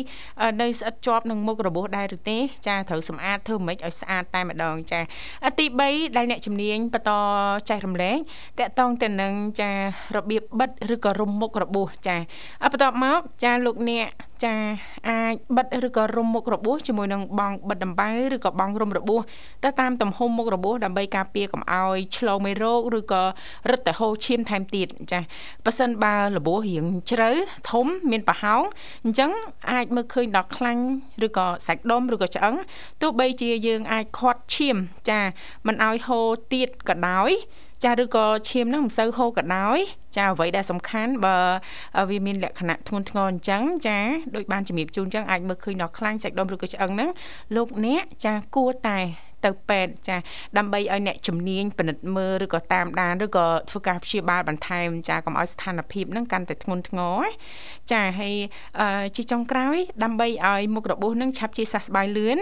[0.61, 5.01] នៅស្អិតជាប់នឹងមុខរបួសដែរឬទេចាត្រូវសម្អាតធ្វើម៉េចឲ្យស្អាតតែម្ដងចា
[5.59, 7.13] ទី3ដែលអ្នកជំនាញបន្ត
[7.71, 8.19] ចែករំលែក
[8.59, 9.71] តកតងទៅនឹងចា
[10.17, 12.17] របៀបបិទឬក៏រុំមុខរបួសចា
[12.73, 14.09] បន្ទាប់មកចាលោកអ្នក
[14.45, 14.55] ចា
[15.09, 19.23] អាចបិទឬក៏រុំមុខរបួសជាមួយនឹងបង់បិទដំបៅឬក៏បង់រុំរបួស
[19.65, 23.23] ទៅតាមទំហំមុខរបួសដើម្បីការពារកុំឲ្យឆ្លងមេរោគឬក៏
[23.71, 25.21] រឹតតែហូរឈាមថែមទៀតចា
[25.65, 27.31] ប៉ះសិនបើរបួសរៀងជ្រៅ
[27.71, 28.63] ធំមានប្រហោង
[29.05, 29.31] អញ្ចឹង
[29.73, 30.85] អាចមើលឃើញដល់ខ្លាញ់
[31.27, 32.55] ឬក៏សាច់ដុំឬក៏ឆ្អឹង
[33.03, 34.77] ទោះបីជាយើងអាចខាត់ឈាម
[35.11, 35.21] ចា
[35.67, 37.31] មិនឲ្យហូរទៀតក៏ដោយ
[37.85, 39.79] ចាឬក៏ឈាមហ្នឹងមិនសូវហូរក៏ដោយ
[40.17, 41.37] ចាអ្វីដែលសំខាន់បើ
[42.11, 43.99] វាមានលក្ខណៈធ្ងន់ធ្ងរអញ្ចឹងចា
[44.35, 47.11] ដូចបានជំរាបជូនអញ្ចឹងអាចមើលឃើញដល់ខ្លាញ់សាច់ដុំឬក៏ឆ្អឹងហ្នឹង
[47.57, 48.99] លោកអ្នកចាគួរតែ
[49.45, 50.17] ទៅពេទ្យចា
[50.59, 57.21] ដើម្បីឲ្យអ្នកជំនាញពិនិត្យមើលឬក៏តាមដានឬក៏ធ្វើការព្យាបាលបន្ថែមចាកុំឲ្យស្ថានភាពហ្នឹងកាន់តែធ្ងន់ធ្ងរ
[57.93, 58.35] ចាហើយ
[59.17, 62.39] ជាចុងក្រោយ ដើម្បីឲ្យមុខរបួសហ្នឹងឆាប់ជាសះស្បើយលឿន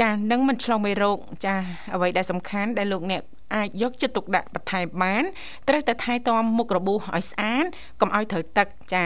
[0.00, 1.54] ចានឹងមិនឆ្លងមេរោគចា
[1.94, 3.22] អ្វីដែលសំខាន់ដែលលោកអ្នក
[3.54, 5.24] អាចយកចិត្តទុកដាក់បន្ថែមបាន
[5.68, 7.64] ត្រូវតែថែទាំមុខរបួសឲ្យស្អាត
[8.00, 9.04] កុំឲ្យត្រូវទឹកចា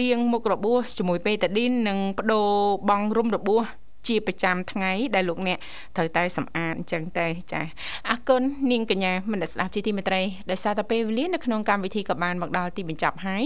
[0.00, 2.48] លាងមុខរបួសជាមួយបេតាឌីននិងបដូរ
[2.88, 3.64] បង់រុំរបួស
[4.08, 5.58] ជាប្រចាំថ្ងៃដែលលោកអ្នក
[5.96, 7.62] ត្រូវតែសម្អាតអញ្ចឹងទៅចា
[8.10, 8.42] អរគុណ
[8.72, 13.44] នាងកញ្ញាមនស្ដាប់ជាទីមេត្រីដោយសារតែពេលវេលានៅក្នុងកម្មវិធីក៏បានមកដល់ទីបញ្ចប់ហើយ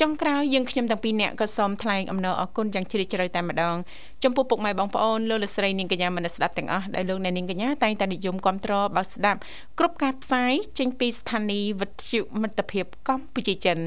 [0.00, 3.76] ចុងក្រោយយើងខ្ញុំទាំងពីរអ្នកក៏សូមថ្លែងអំណរអគុណយ៉ាងជ្រាលជ្រៅតែម្ដង
[4.24, 9.38] ចំពោះពុកម៉ែបងប្អូនលោកលោកស្រីនាងកញ្ញាមនស្ដាប់ទាំងអស់ដែលលោកអ្នកនាងកញ្ញាតែងតែនិយមគ្រប់គ្រងបើស្ដាប់
[9.78, 13.78] គ្រប់ការផ្សាយចេញពីស្ថានីយ៍វិទ្យុមិត្តភាពកម្ពុជាចិន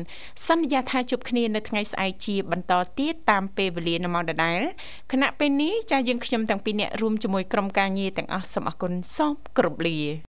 [0.47, 4.61] សន្យាថាជួបគ្នានៅថ្ងៃស្អែកជាបន្តទៀតតាមពេលវេលានៅម៉ោងដដែល
[5.11, 9.97] គណៈពេលនេះចាយើងខ្ញុំទាំងពីរអ្នករួមជាមួយក្រុមការងារទាំងអស់សូមអរគុណសូមគោរពលា